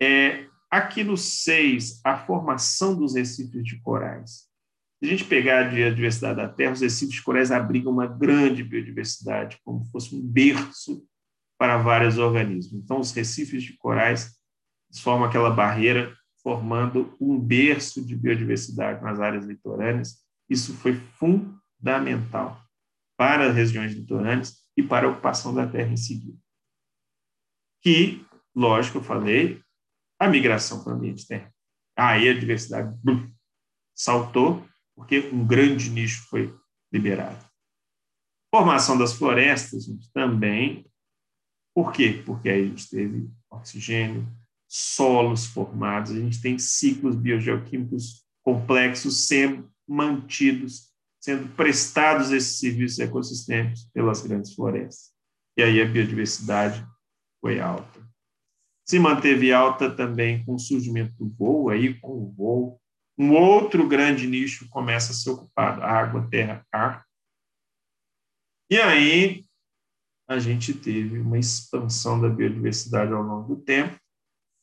[0.01, 4.47] É, aqui no 6, a formação dos recifes de corais.
[4.99, 8.63] Se a gente pegar a biodiversidade da Terra, os recifes de corais abrigam uma grande
[8.63, 11.07] biodiversidade, como se fosse um berço
[11.59, 12.83] para vários organismos.
[12.83, 14.36] Então, os recifes de corais
[15.01, 20.25] formam aquela barreira, formando um berço de biodiversidade nas áreas litorâneas.
[20.49, 22.63] Isso foi fundamental
[23.17, 26.39] para as regiões litorâneas e para a ocupação da terra em seguida.
[27.83, 28.25] Que,
[28.55, 29.61] lógico, eu falei,
[30.19, 31.53] a migração para o ambiente terra.
[31.97, 33.31] Aí a diversidade blum,
[33.95, 36.55] saltou, porque um grande nicho foi
[36.93, 37.45] liberado.
[38.55, 40.87] Formação das florestas também.
[41.75, 42.23] Por quê?
[42.25, 44.27] Porque aí a gente teve oxigênio,
[44.69, 53.85] solos formados, a gente tem ciclos biogeoquímicos complexos sendo mantidos, sendo prestados esses serviços ecossistêmicos
[53.93, 55.13] pelas grandes florestas.
[55.57, 56.87] E aí a biodiversidade
[57.41, 58.07] foi alta.
[58.85, 62.81] Se manteve alta também com o surgimento do voo, aí com o voo,
[63.19, 67.05] um outro grande nicho começa a ser ocupado, água, terra, ar.
[68.71, 69.45] E aí
[70.29, 73.99] a gente teve uma expansão da biodiversidade ao longo do tempo,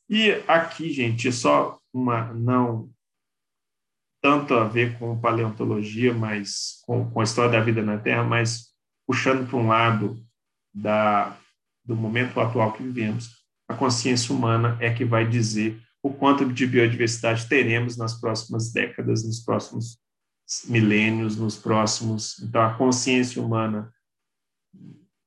[0.09, 2.89] e aqui, gente, só uma não
[4.21, 8.73] tanto a ver com paleontologia, mas com, com a história da vida na Terra, mas
[9.05, 10.17] puxando para um lado
[10.73, 11.37] da,
[11.83, 16.65] do momento atual que vivemos, a consciência humana é que vai dizer o quanto de
[16.65, 19.97] biodiversidade teremos nas próximas décadas, nos próximos
[20.65, 22.39] milênios, nos próximos.
[22.39, 23.91] Então, a consciência humana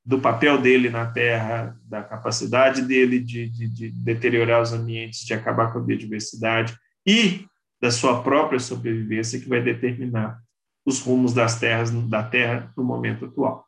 [0.06, 5.34] do papel dele na Terra, da capacidade dele de, de, de, deteriorar os ambientes, de
[5.34, 7.44] acabar com a biodiversidade e
[7.80, 10.40] da sua própria sobrevivência que vai determinar
[10.86, 13.66] os rumos das terras da Terra no momento atual.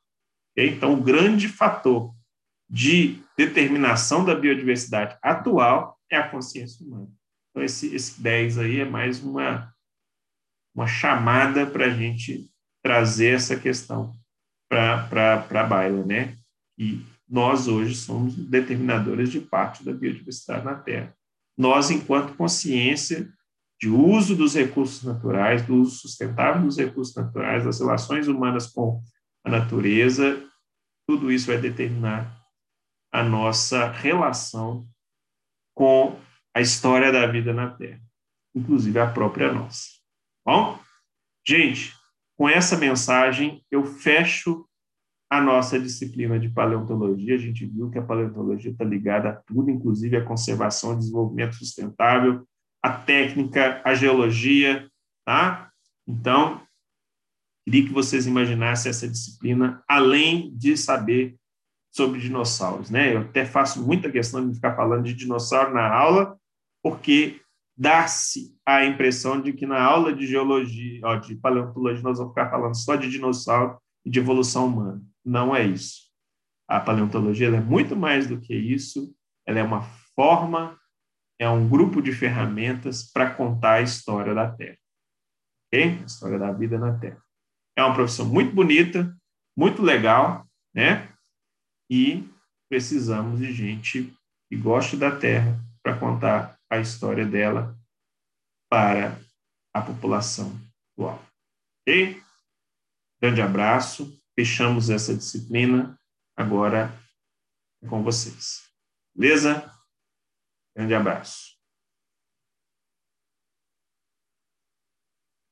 [0.57, 2.15] Então, o grande fator
[2.71, 7.09] de determinação da biodiversidade atual é a consciência humana.
[7.51, 9.75] Então, esse, esse 10 aí é mais uma,
[10.73, 12.49] uma chamada para a gente
[12.81, 14.18] trazer essa questão
[14.69, 16.37] para baila, né?
[16.79, 21.15] E nós hoje somos determinadores de parte da biodiversidade na Terra.
[21.57, 23.29] Nós, enquanto consciência
[23.81, 29.03] de uso dos recursos naturais, do uso sustentável dos recursos naturais, das relações humanas com
[29.45, 30.43] a natureza,
[31.09, 32.37] tudo isso vai determinar
[33.13, 34.87] a nossa relação
[35.75, 36.19] com
[36.55, 38.01] a história da vida na Terra,
[38.55, 39.87] inclusive a própria nossa.
[40.45, 40.79] Bom,
[41.47, 41.95] gente,
[42.39, 44.65] com essa mensagem eu fecho
[45.29, 47.35] a nossa disciplina de paleontologia.
[47.35, 52.47] A gente viu que a paleontologia está ligada a tudo, inclusive a conservação desenvolvimento sustentável,
[52.83, 54.89] a técnica, a geologia,
[55.27, 55.71] tá?
[56.07, 56.63] Então,
[57.67, 61.37] queria que vocês imaginassem essa disciplina além de saber
[61.91, 63.15] sobre dinossauros, né?
[63.15, 66.39] Eu até faço muita questão de ficar falando de dinossauro na aula,
[66.83, 67.41] porque
[67.79, 72.51] dá-se a impressão de que na aula de geologia, ó, de paleontologia, nós vamos ficar
[72.51, 75.01] falando só de dinossauro e de evolução humana.
[75.25, 76.09] Não é isso.
[76.67, 79.15] A paleontologia é muito mais do que isso.
[79.47, 79.83] Ela é uma
[80.17, 80.77] forma,
[81.39, 84.77] é um grupo de ferramentas para contar a história da Terra.
[85.73, 87.23] A história da vida na Terra.
[87.77, 89.17] É uma profissão muito bonita,
[89.57, 91.09] muito legal, né?
[91.89, 92.29] E
[92.69, 94.13] precisamos de gente
[94.49, 95.68] que goste da Terra
[95.99, 97.77] contar a história dela
[98.71, 99.19] para
[99.75, 100.53] a população
[100.93, 101.23] atual.
[101.83, 102.23] Ok?
[103.21, 104.17] Grande abraço.
[104.35, 105.99] Fechamos essa disciplina.
[106.37, 106.93] Agora
[107.83, 108.69] é com vocês.
[109.15, 109.73] Beleza?
[110.77, 111.58] Grande abraço.